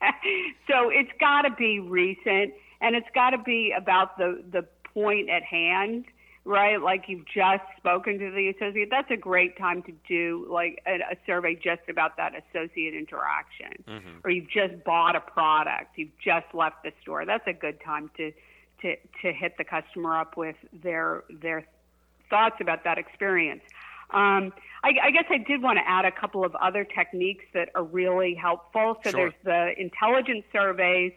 so 0.69 0.89
it's 0.89 1.11
got 1.19 1.43
to 1.43 1.51
be 1.51 1.79
recent, 1.79 2.53
and 2.81 2.95
it's 2.95 3.09
got 3.13 3.31
to 3.31 3.37
be 3.37 3.73
about 3.75 4.17
the 4.17 4.43
the 4.51 4.65
point 4.93 5.29
at 5.29 5.43
hand 5.43 6.05
right? 6.45 6.79
Like 6.79 7.05
you've 7.07 7.25
just 7.25 7.63
spoken 7.77 8.19
to 8.19 8.31
the 8.31 8.49
associate. 8.49 8.89
That's 8.91 9.09
a 9.09 9.17
great 9.17 9.57
time 9.57 9.81
to 9.83 9.91
do 10.07 10.47
like 10.49 10.81
a, 10.87 10.93
a 11.13 11.17
survey 11.25 11.55
just 11.55 11.81
about 11.89 12.17
that 12.17 12.33
associate 12.35 12.93
interaction. 12.93 13.83
Mm-hmm. 13.87 14.09
Or 14.23 14.29
you've 14.29 14.49
just 14.49 14.83
bought 14.83 15.15
a 15.15 15.19
product, 15.19 15.97
you've 15.97 16.17
just 16.23 16.45
left 16.53 16.83
the 16.83 16.91
store. 17.01 17.25
That's 17.25 17.47
a 17.47 17.53
good 17.53 17.81
time 17.83 18.11
to 18.17 18.31
to 18.81 18.95
to 19.23 19.33
hit 19.33 19.57
the 19.57 19.63
customer 19.63 20.17
up 20.17 20.37
with 20.37 20.55
their 20.71 21.23
their 21.29 21.65
thoughts 22.29 22.57
about 22.61 22.83
that 22.83 22.99
experience. 22.99 23.61
Um, 24.11 24.53
I, 24.83 24.93
I 25.03 25.11
guess 25.11 25.25
I 25.31 25.39
did 25.39 25.63
want 25.63 25.79
to 25.79 25.89
add 25.89 26.05
a 26.05 26.11
couple 26.11 26.45
of 26.45 26.53
other 26.55 26.83
techniques 26.83 27.45
that 27.55 27.69
are 27.73 27.83
really 27.83 28.35
helpful. 28.35 28.99
So 29.03 29.09
sure. 29.09 29.19
there's 29.19 29.33
the 29.43 29.81
intelligence 29.81 30.45
surveys. 30.53 31.11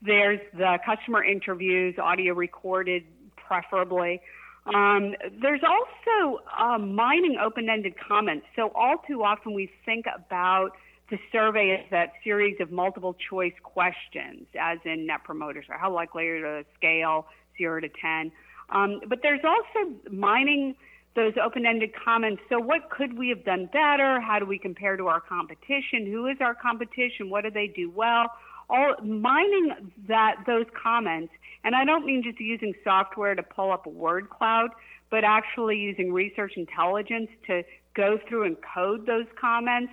There's 0.00 0.40
the 0.54 0.78
customer 0.84 1.22
interviews, 1.22 1.98
audio 1.98 2.32
recorded, 2.32 3.04
preferably. 3.36 4.22
Um, 4.66 5.14
there's 5.40 5.62
also 5.64 6.40
uh, 6.56 6.78
mining 6.78 7.36
open-ended 7.42 7.94
comments. 7.98 8.46
So 8.54 8.70
all 8.74 8.96
too 9.08 9.24
often 9.24 9.54
we 9.54 9.70
think 9.84 10.06
about 10.14 10.70
the 11.10 11.18
survey 11.30 11.78
as 11.78 11.90
that 11.90 12.12
series 12.22 12.56
of 12.60 12.70
multiple 12.70 13.14
choice 13.28 13.52
questions, 13.62 14.46
as 14.58 14.78
in 14.84 15.06
Net 15.06 15.24
promoters, 15.24 15.66
or 15.68 15.76
how 15.76 15.92
likely 15.92 16.28
are 16.28 16.62
to 16.62 16.68
scale 16.76 17.26
zero 17.58 17.80
to 17.80 17.88
ten. 18.00 18.32
Um, 18.70 19.00
but 19.08 19.18
there's 19.22 19.44
also 19.44 19.92
mining 20.10 20.74
those 21.14 21.34
open-ended 21.44 21.90
comments. 22.02 22.40
So 22.48 22.58
what 22.58 22.88
could 22.88 23.18
we 23.18 23.28
have 23.28 23.44
done 23.44 23.68
better? 23.70 24.20
How 24.20 24.38
do 24.38 24.46
we 24.46 24.58
compare 24.58 24.96
to 24.96 25.08
our 25.08 25.20
competition? 25.20 26.06
Who 26.06 26.26
is 26.26 26.38
our 26.40 26.54
competition? 26.54 27.28
What 27.28 27.44
do 27.44 27.50
they 27.50 27.66
do 27.66 27.90
well? 27.90 28.30
All 28.72 28.96
mining 29.04 29.92
that 30.08 30.36
those 30.46 30.66
comments 30.82 31.32
and 31.64 31.74
I 31.74 31.84
don't 31.84 32.04
mean 32.04 32.22
just 32.22 32.40
using 32.40 32.74
software 32.82 33.34
to 33.34 33.42
pull 33.42 33.70
up 33.70 33.86
a 33.86 33.90
word 33.90 34.30
cloud, 34.30 34.70
but 35.10 35.24
actually 35.24 35.76
using 35.76 36.12
research 36.12 36.52
intelligence 36.56 37.28
to 37.46 37.62
go 37.94 38.18
through 38.28 38.44
and 38.44 38.56
code 38.74 39.06
those 39.06 39.26
comments 39.40 39.92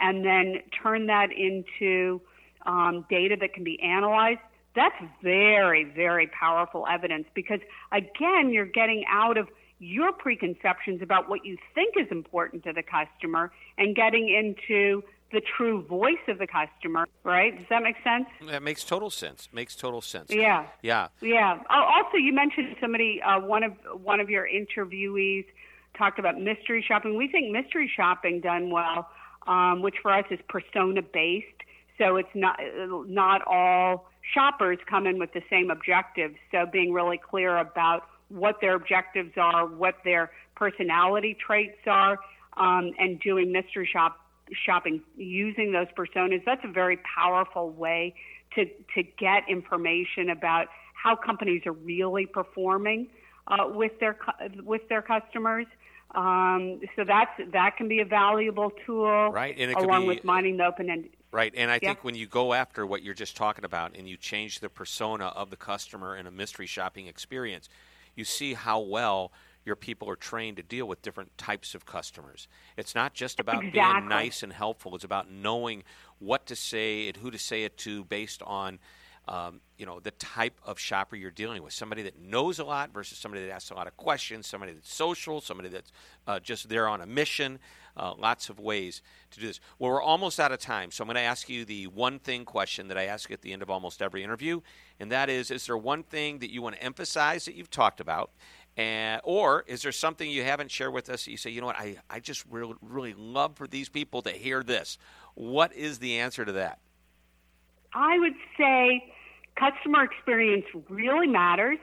and 0.00 0.24
then 0.24 0.60
turn 0.82 1.06
that 1.06 1.28
into 1.32 2.20
um, 2.64 3.04
data 3.10 3.36
that 3.40 3.52
can 3.52 3.64
be 3.64 3.80
analyzed. 3.82 4.40
That's 4.74 4.94
very, 5.22 5.84
very 5.84 6.28
powerful 6.28 6.86
evidence 6.90 7.26
because, 7.34 7.60
again, 7.92 8.50
you're 8.52 8.66
getting 8.66 9.04
out 9.10 9.36
of 9.36 9.48
your 9.80 10.12
preconceptions 10.12 11.02
about 11.02 11.28
what 11.28 11.44
you 11.44 11.56
think 11.74 11.94
is 11.98 12.06
important 12.10 12.62
to 12.64 12.72
the 12.72 12.82
customer 12.82 13.50
and 13.78 13.96
getting 13.96 14.28
into 14.28 15.02
the 15.32 15.40
true 15.56 15.82
voice 15.82 16.18
of 16.28 16.38
the 16.38 16.46
customer, 16.46 17.06
right? 17.24 17.56
Does 17.56 17.66
that 17.70 17.82
make 17.82 17.96
sense? 18.02 18.26
That 18.48 18.62
makes 18.62 18.84
total 18.84 19.10
sense. 19.10 19.48
Makes 19.52 19.76
total 19.76 20.00
sense. 20.00 20.30
Yeah. 20.30 20.66
Yeah. 20.82 21.08
Yeah. 21.20 21.58
Also, 21.68 22.16
you 22.16 22.32
mentioned 22.32 22.76
somebody, 22.80 23.20
uh, 23.22 23.40
one 23.40 23.62
of 23.62 23.72
one 24.02 24.20
of 24.20 24.28
your 24.28 24.46
interviewees 24.48 25.44
talked 25.96 26.18
about 26.18 26.40
mystery 26.40 26.84
shopping. 26.86 27.16
We 27.16 27.28
think 27.28 27.52
mystery 27.52 27.90
shopping 27.94 28.40
done 28.40 28.70
well, 28.70 29.08
um, 29.46 29.82
which 29.82 29.96
for 30.02 30.12
us 30.12 30.24
is 30.30 30.38
persona 30.48 31.02
based. 31.02 31.46
So 31.98 32.16
it's 32.16 32.34
not 32.34 32.58
not 33.06 33.42
all 33.46 34.10
shoppers 34.34 34.78
come 34.88 35.06
in 35.06 35.18
with 35.18 35.32
the 35.32 35.42
same 35.50 35.70
objectives. 35.70 36.36
So 36.50 36.66
being 36.70 36.92
really 36.92 37.18
clear 37.18 37.58
about 37.58 38.06
what 38.28 38.60
their 38.60 38.74
objectives 38.74 39.32
are, 39.36 39.66
what 39.66 39.96
their 40.04 40.30
personality 40.54 41.36
traits 41.44 41.78
are, 41.86 42.18
um, 42.56 42.92
and 42.98 43.20
doing 43.20 43.52
mystery 43.52 43.88
shop 43.90 44.19
shopping 44.66 45.02
using 45.16 45.72
those 45.72 45.88
personas, 45.96 46.44
that's 46.44 46.64
a 46.64 46.72
very 46.72 46.98
powerful 46.98 47.70
way 47.70 48.14
to, 48.54 48.64
to 48.94 49.02
get 49.18 49.48
information 49.48 50.30
about 50.30 50.68
how 50.94 51.16
companies 51.16 51.62
are 51.66 51.72
really 51.72 52.26
performing 52.26 53.08
uh, 53.46 53.68
with 53.68 53.98
their 54.00 54.18
with 54.62 54.88
their 54.88 55.02
customers. 55.02 55.66
Um, 56.14 56.80
so 56.96 57.04
that's 57.04 57.30
that 57.52 57.76
can 57.76 57.88
be 57.88 58.00
a 58.00 58.04
valuable 58.04 58.72
tool, 58.84 59.30
right? 59.30 59.56
And 59.56 59.72
along 59.72 60.02
be, 60.02 60.08
with 60.08 60.24
mining 60.24 60.56
the 60.56 60.66
open 60.66 60.90
end. 60.90 61.08
Right, 61.32 61.54
and 61.56 61.70
I 61.70 61.78
yeah. 61.80 61.90
think 61.90 62.04
when 62.04 62.16
you 62.16 62.26
go 62.26 62.52
after 62.52 62.84
what 62.84 63.02
you're 63.02 63.14
just 63.14 63.36
talking 63.36 63.64
about, 63.64 63.96
and 63.96 64.08
you 64.08 64.16
change 64.16 64.58
the 64.58 64.68
persona 64.68 65.26
of 65.26 65.50
the 65.50 65.56
customer 65.56 66.16
in 66.16 66.26
a 66.26 66.30
mystery 66.30 66.66
shopping 66.66 67.06
experience, 67.06 67.68
you 68.16 68.24
see 68.24 68.54
how 68.54 68.80
well 68.80 69.30
your 69.64 69.76
people 69.76 70.08
are 70.08 70.16
trained 70.16 70.56
to 70.56 70.62
deal 70.62 70.86
with 70.86 71.02
different 71.02 71.36
types 71.36 71.74
of 71.74 71.84
customers. 71.86 72.48
It's 72.76 72.94
not 72.94 73.14
just 73.14 73.40
about 73.40 73.64
exactly. 73.64 74.00
being 74.00 74.08
nice 74.08 74.42
and 74.42 74.52
helpful. 74.52 74.94
It's 74.94 75.04
about 75.04 75.30
knowing 75.30 75.82
what 76.18 76.46
to 76.46 76.56
say 76.56 77.08
and 77.08 77.16
who 77.16 77.30
to 77.30 77.38
say 77.38 77.64
it 77.64 77.76
to 77.78 78.04
based 78.04 78.42
on 78.42 78.78
um, 79.28 79.60
you 79.78 79.86
know 79.86 80.00
the 80.00 80.10
type 80.12 80.60
of 80.64 80.78
shopper 80.78 81.14
you're 81.14 81.30
dealing 81.30 81.62
with. 81.62 81.72
Somebody 81.72 82.02
that 82.02 82.20
knows 82.20 82.58
a 82.58 82.64
lot 82.64 82.92
versus 82.92 83.16
somebody 83.16 83.46
that 83.46 83.52
asks 83.52 83.70
a 83.70 83.74
lot 83.74 83.86
of 83.86 83.96
questions. 83.96 84.46
Somebody 84.46 84.72
that's 84.72 84.92
social. 84.92 85.40
Somebody 85.40 85.68
that's 85.68 85.92
uh, 86.26 86.40
just 86.40 86.68
there 86.68 86.88
on 86.88 87.00
a 87.00 87.06
mission. 87.06 87.58
Uh, 87.96 88.14
lots 88.18 88.48
of 88.48 88.58
ways 88.58 89.02
to 89.30 89.40
do 89.40 89.46
this. 89.46 89.60
Well, 89.78 89.90
we're 89.90 90.02
almost 90.02 90.40
out 90.40 90.52
of 90.52 90.58
time, 90.58 90.90
so 90.90 91.02
I'm 91.02 91.08
going 91.08 91.16
to 91.16 91.22
ask 91.22 91.48
you 91.48 91.64
the 91.64 91.86
one 91.88 92.18
thing 92.18 92.44
question 92.44 92.88
that 92.88 92.96
I 92.96 93.04
ask 93.04 93.30
at 93.30 93.42
the 93.42 93.52
end 93.52 93.62
of 93.62 93.70
almost 93.70 94.00
every 94.00 94.24
interview, 94.24 94.60
and 94.98 95.12
that 95.12 95.28
is: 95.28 95.50
Is 95.50 95.66
there 95.66 95.76
one 95.76 96.02
thing 96.02 96.38
that 96.38 96.50
you 96.50 96.62
want 96.62 96.76
to 96.76 96.82
emphasize 96.82 97.44
that 97.44 97.54
you've 97.54 97.70
talked 97.70 98.00
about, 98.00 98.30
And, 98.76 99.20
or 99.24 99.64
is 99.66 99.82
there 99.82 99.92
something 99.92 100.30
you 100.30 100.44
haven't 100.44 100.70
shared 100.70 100.92
with 100.92 101.10
us 101.10 101.26
you 101.26 101.36
say, 101.36 101.50
you 101.50 101.60
know 101.60 101.66
what, 101.66 101.78
I, 101.78 101.96
I 102.08 102.20
just 102.20 102.44
really, 102.50 102.74
really 102.80 103.14
love 103.14 103.56
for 103.56 103.66
these 103.66 103.88
people 103.88 104.22
to 104.22 104.30
hear 104.30 104.62
this? 104.62 104.96
What 105.34 105.72
is 105.74 105.98
the 105.98 106.18
answer 106.18 106.44
to 106.44 106.52
that? 106.52 106.78
I 107.92 108.18
would 108.18 108.34
say 108.56 109.12
customer 109.56 110.04
experience 110.04 110.64
really 110.88 111.26
matters. 111.26 111.78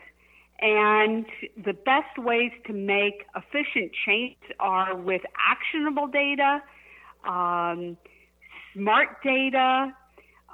And 0.59 1.27
the 1.55 1.73
best 1.73 2.17
ways 2.17 2.51
to 2.65 2.73
make 2.73 3.25
efficient 3.35 3.91
change 4.05 4.37
are 4.59 4.95
with 4.95 5.21
actionable 5.37 6.07
data, 6.07 6.63
um, 7.25 7.95
smart 8.73 9.21
data, 9.23 9.93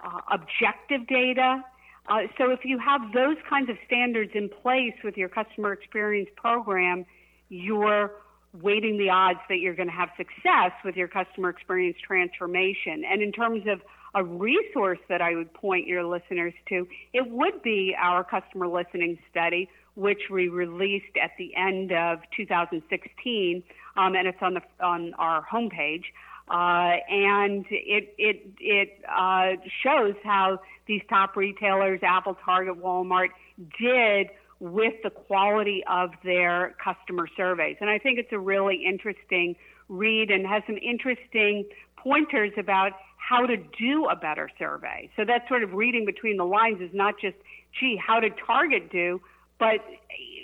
uh, 0.03 0.19
objective 0.29 1.07
data. 1.07 1.63
Uh, 2.07 2.23
so 2.37 2.51
if 2.51 2.59
you 2.65 2.77
have 2.79 3.13
those 3.13 3.37
kinds 3.49 3.69
of 3.69 3.77
standards 3.85 4.31
in 4.35 4.49
place 4.49 4.93
with 5.03 5.15
your 5.15 5.29
customer 5.29 5.71
experience 5.71 6.29
program, 6.35 7.05
you're 7.49 8.11
weighting 8.61 8.97
the 8.97 9.09
odds 9.09 9.39
that 9.49 9.59
you're 9.59 9.75
going 9.75 9.87
to 9.87 9.93
have 9.93 10.09
success 10.17 10.71
with 10.83 10.95
your 10.95 11.07
customer 11.07 11.49
experience 11.49 11.97
transformation. 12.05 13.03
And 13.09 13.21
in 13.21 13.31
terms 13.31 13.63
of 13.67 13.81
a 14.15 14.23
resource 14.23 14.99
that 15.09 15.21
I 15.21 15.35
would 15.35 15.53
point 15.53 15.87
your 15.87 16.03
listeners 16.03 16.53
to, 16.69 16.87
it 17.13 17.29
would 17.29 17.63
be 17.63 17.95
our 17.99 18.23
customer 18.23 18.67
listening 18.67 19.17
study, 19.31 19.69
which 19.95 20.29
we 20.29 20.49
released 20.49 21.17
at 21.21 21.31
the 21.37 21.55
end 21.55 21.91
of 21.91 22.19
2016, 22.37 23.63
um, 23.95 24.15
and 24.15 24.27
it's 24.27 24.37
on 24.41 24.55
the 24.55 24.61
on 24.83 25.13
our 25.15 25.43
homepage. 25.51 26.03
Uh, 26.49 26.97
and 27.09 27.65
it 27.69 28.13
it 28.17 28.51
it 28.59 28.99
uh, 29.09 29.51
shows 29.81 30.13
how 30.23 30.59
these 30.87 31.01
top 31.09 31.37
retailers, 31.37 32.01
Apple, 32.03 32.37
Target, 32.43 32.81
Walmart, 32.81 33.29
did 33.79 34.27
with 34.59 34.93
the 35.03 35.09
quality 35.09 35.83
of 35.89 36.11
their 36.23 36.75
customer 36.83 37.27
surveys. 37.35 37.77
And 37.79 37.89
I 37.89 37.97
think 37.97 38.19
it's 38.19 38.31
a 38.31 38.39
really 38.39 38.83
interesting 38.85 39.55
read 39.89 40.31
and 40.31 40.45
has 40.45 40.63
some 40.67 40.77
interesting 40.77 41.65
pointers 41.97 42.51
about 42.57 42.91
how 43.17 43.45
to 43.45 43.55
do 43.57 44.07
a 44.09 44.15
better 44.15 44.49
survey. 44.59 45.09
So 45.15 45.23
that 45.25 45.47
sort 45.47 45.63
of 45.63 45.73
reading 45.73 46.05
between 46.05 46.37
the 46.37 46.45
lines 46.45 46.81
is 46.81 46.89
not 46.93 47.15
just, 47.19 47.37
gee, 47.79 47.95
how 47.95 48.19
did 48.19 48.33
Target 48.45 48.91
do, 48.91 49.21
but 49.59 49.79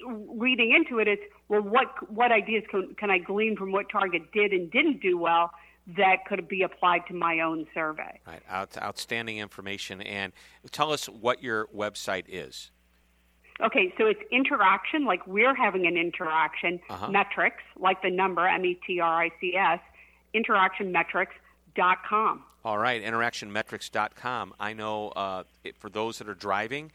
reading 0.06 0.74
into 0.74 1.00
it, 1.00 1.08
it 1.08 1.20
is, 1.20 1.20
well, 1.50 1.62
what 1.62 2.10
what 2.10 2.32
ideas 2.32 2.64
can, 2.70 2.95
can 2.95 3.10
I 3.12 3.18
glean 3.18 3.58
from 3.58 3.72
what 3.72 3.89
Target 3.89 4.32
did 4.32 4.54
and 4.54 4.72
didn't 4.72 5.02
do 5.02 5.18
well 5.18 5.52
that 5.98 6.26
could 6.28 6.48
be 6.48 6.62
applied 6.62 7.06
to 7.08 7.14
my 7.14 7.40
own 7.40 7.68
survey? 7.74 8.20
Right, 8.26 8.42
Out, 8.50 8.78
outstanding 8.78 9.38
information. 9.38 10.02
And 10.02 10.34
tell 10.72 10.92
us 10.92 11.08
what 11.08 11.44
your 11.44 11.68
website 11.68 12.26
is. 12.28 12.72
Okay, 13.62 13.94
so 13.98 14.06
it's 14.06 14.22
interaction, 14.32 15.04
like 15.04 15.28
we're 15.28 15.54
having 15.54 15.86
an 15.86 15.98
interaction, 15.98 16.80
uh-huh. 16.90 17.10
metrics, 17.10 17.62
like 17.78 18.02
the 18.02 18.10
number, 18.10 18.48
M 18.48 18.66
E 18.66 18.80
T 18.88 19.02
R 19.02 19.24
I 19.24 19.32
C 19.42 19.58
S, 19.58 19.82
interactionmetrics.com. 20.34 22.44
All 22.64 22.78
right, 22.78 23.04
interactionmetrics.com. 23.04 24.54
I 24.60 24.74
know 24.74 25.10
uh, 25.10 25.44
it, 25.64 25.78
for 25.78 25.90
those 25.90 26.20
that 26.20 26.30
are 26.30 26.36
driving, 26.36 26.92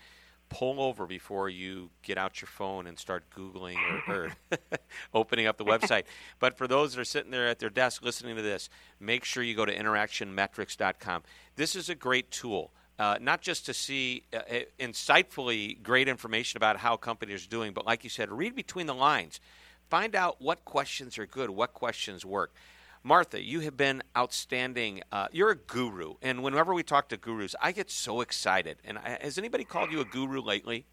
pull 0.54 0.80
over 0.80 1.04
before 1.04 1.48
you 1.48 1.90
get 2.02 2.16
out 2.16 2.40
your 2.40 2.46
phone 2.46 2.86
and 2.86 2.96
start 2.96 3.24
Googling 3.36 3.76
or, 4.06 4.14
or 4.14 4.32
opening 5.14 5.48
up 5.48 5.58
the 5.58 5.64
website. 5.64 6.04
But 6.38 6.56
for 6.56 6.68
those 6.68 6.94
that 6.94 7.00
are 7.00 7.04
sitting 7.04 7.32
there 7.32 7.48
at 7.48 7.58
their 7.58 7.70
desk 7.70 8.02
listening 8.02 8.36
to 8.36 8.42
this, 8.42 8.68
make 9.00 9.24
sure 9.24 9.42
you 9.42 9.56
go 9.56 9.64
to 9.64 9.74
interactionmetrics.com. 9.74 11.22
This 11.56 11.74
is 11.74 11.88
a 11.88 11.94
great 11.94 12.30
tool. 12.30 12.70
Uh, 12.98 13.18
not 13.20 13.40
just 13.40 13.66
to 13.66 13.74
see 13.74 14.22
uh, 14.32 14.36
uh, 14.36 14.60
insightfully 14.78 15.82
great 15.82 16.06
information 16.06 16.56
about 16.56 16.76
how 16.76 16.96
companies 16.96 17.44
are 17.44 17.48
doing, 17.48 17.72
but 17.72 17.84
like 17.84 18.04
you 18.04 18.10
said, 18.10 18.30
read 18.30 18.54
between 18.54 18.86
the 18.86 18.94
lines. 18.94 19.40
Find 19.90 20.14
out 20.14 20.40
what 20.40 20.64
questions 20.64 21.18
are 21.18 21.26
good, 21.26 21.50
what 21.50 21.74
questions 21.74 22.24
work. 22.24 22.52
Martha, 23.06 23.42
you 23.42 23.60
have 23.60 23.76
been 23.76 24.02
outstanding. 24.16 25.02
Uh, 25.12 25.28
you're 25.30 25.50
a 25.50 25.56
guru, 25.56 26.14
and 26.22 26.42
whenever 26.42 26.72
we 26.72 26.82
talk 26.82 27.10
to 27.10 27.18
gurus, 27.18 27.54
I 27.60 27.70
get 27.72 27.90
so 27.90 28.22
excited. 28.22 28.78
And 28.82 28.96
I, 28.96 29.18
has 29.20 29.36
anybody 29.36 29.62
called 29.62 29.92
you 29.92 30.00
a 30.00 30.06
guru 30.06 30.40
lately? 30.40 30.86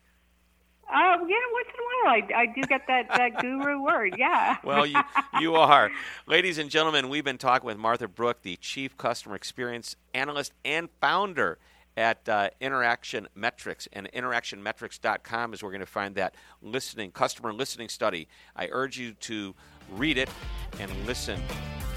Oh, 0.93 1.25
yeah, 1.25 1.37
once 1.53 1.67
in 1.69 1.79
a 1.79 1.85
while 1.87 2.13
I, 2.13 2.41
I 2.41 2.45
do 2.47 2.61
get 2.63 2.81
that, 2.89 3.07
that 3.15 3.39
guru 3.39 3.81
word, 3.81 4.15
yeah. 4.17 4.57
well, 4.65 4.85
you, 4.85 4.99
you 5.39 5.55
are. 5.55 5.89
Ladies 6.27 6.57
and 6.57 6.69
gentlemen, 6.69 7.07
we've 7.07 7.23
been 7.23 7.37
talking 7.37 7.65
with 7.65 7.77
Martha 7.77 8.09
Brooke, 8.09 8.41
the 8.41 8.57
Chief 8.57 8.97
Customer 8.97 9.35
Experience 9.35 9.95
Analyst 10.13 10.51
and 10.65 10.89
founder 10.99 11.59
at 11.95 12.27
uh, 12.27 12.49
Interaction 12.59 13.29
Metrics. 13.35 13.87
And 13.93 14.11
interactionmetrics.com 14.11 15.53
is 15.53 15.63
where 15.63 15.69
we're 15.69 15.71
going 15.71 15.79
to 15.79 15.85
find 15.85 16.15
that 16.15 16.35
listening, 16.61 17.11
customer 17.11 17.53
listening 17.53 17.87
study. 17.87 18.27
I 18.53 18.67
urge 18.69 18.99
you 18.99 19.13
to 19.13 19.55
read 19.89 20.17
it 20.17 20.29
and 20.77 20.91
listen 21.05 21.41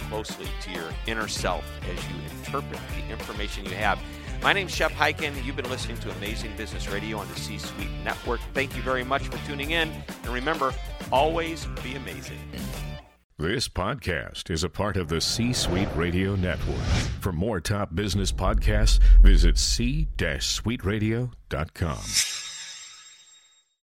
closely 0.09 0.47
to 0.63 0.71
your 0.71 0.89
inner 1.07 1.29
self 1.29 1.65
as 1.83 2.09
you 2.09 2.17
interpret 2.39 2.81
the 2.97 3.13
information 3.13 3.65
you 3.65 3.75
have. 3.75 3.99
My 4.43 4.53
name's 4.53 4.75
Shep 4.75 4.93
Hyken. 4.93 5.43
You've 5.45 5.57
been 5.57 5.71
listening 5.71 5.97
to 5.99 6.11
Amazing 6.13 6.57
Business 6.57 6.89
Radio 6.89 7.19
on 7.19 7.29
the 7.29 7.37
C 7.37 7.59
Suite 7.59 7.89
Network. 8.05 8.41
Thank 8.53 8.77
you 8.77 8.83
very 8.83 9.05
much 9.05 9.29
for 9.29 9.39
tuning 9.47 9.71
in. 9.71 9.91
And 9.91 10.29
remember, 10.29 10.75
always 11.11 11.67
be 11.83 11.95
amazing. 11.95 12.39
This 13.39 13.69
podcast 13.69 14.51
is 14.51 14.63
a 14.63 14.69
part 14.69 14.97
of 14.97 15.09
the 15.09 15.21
C 15.21 15.53
Suite 15.53 15.89
Radio 15.97 16.37
Network. 16.37 16.85
For 17.21 17.33
more 17.33 17.61
top 17.61 17.95
business 17.95 18.31
podcasts, 18.31 19.01
visit 19.23 19.59
c-suiteradio.com. 19.59 22.44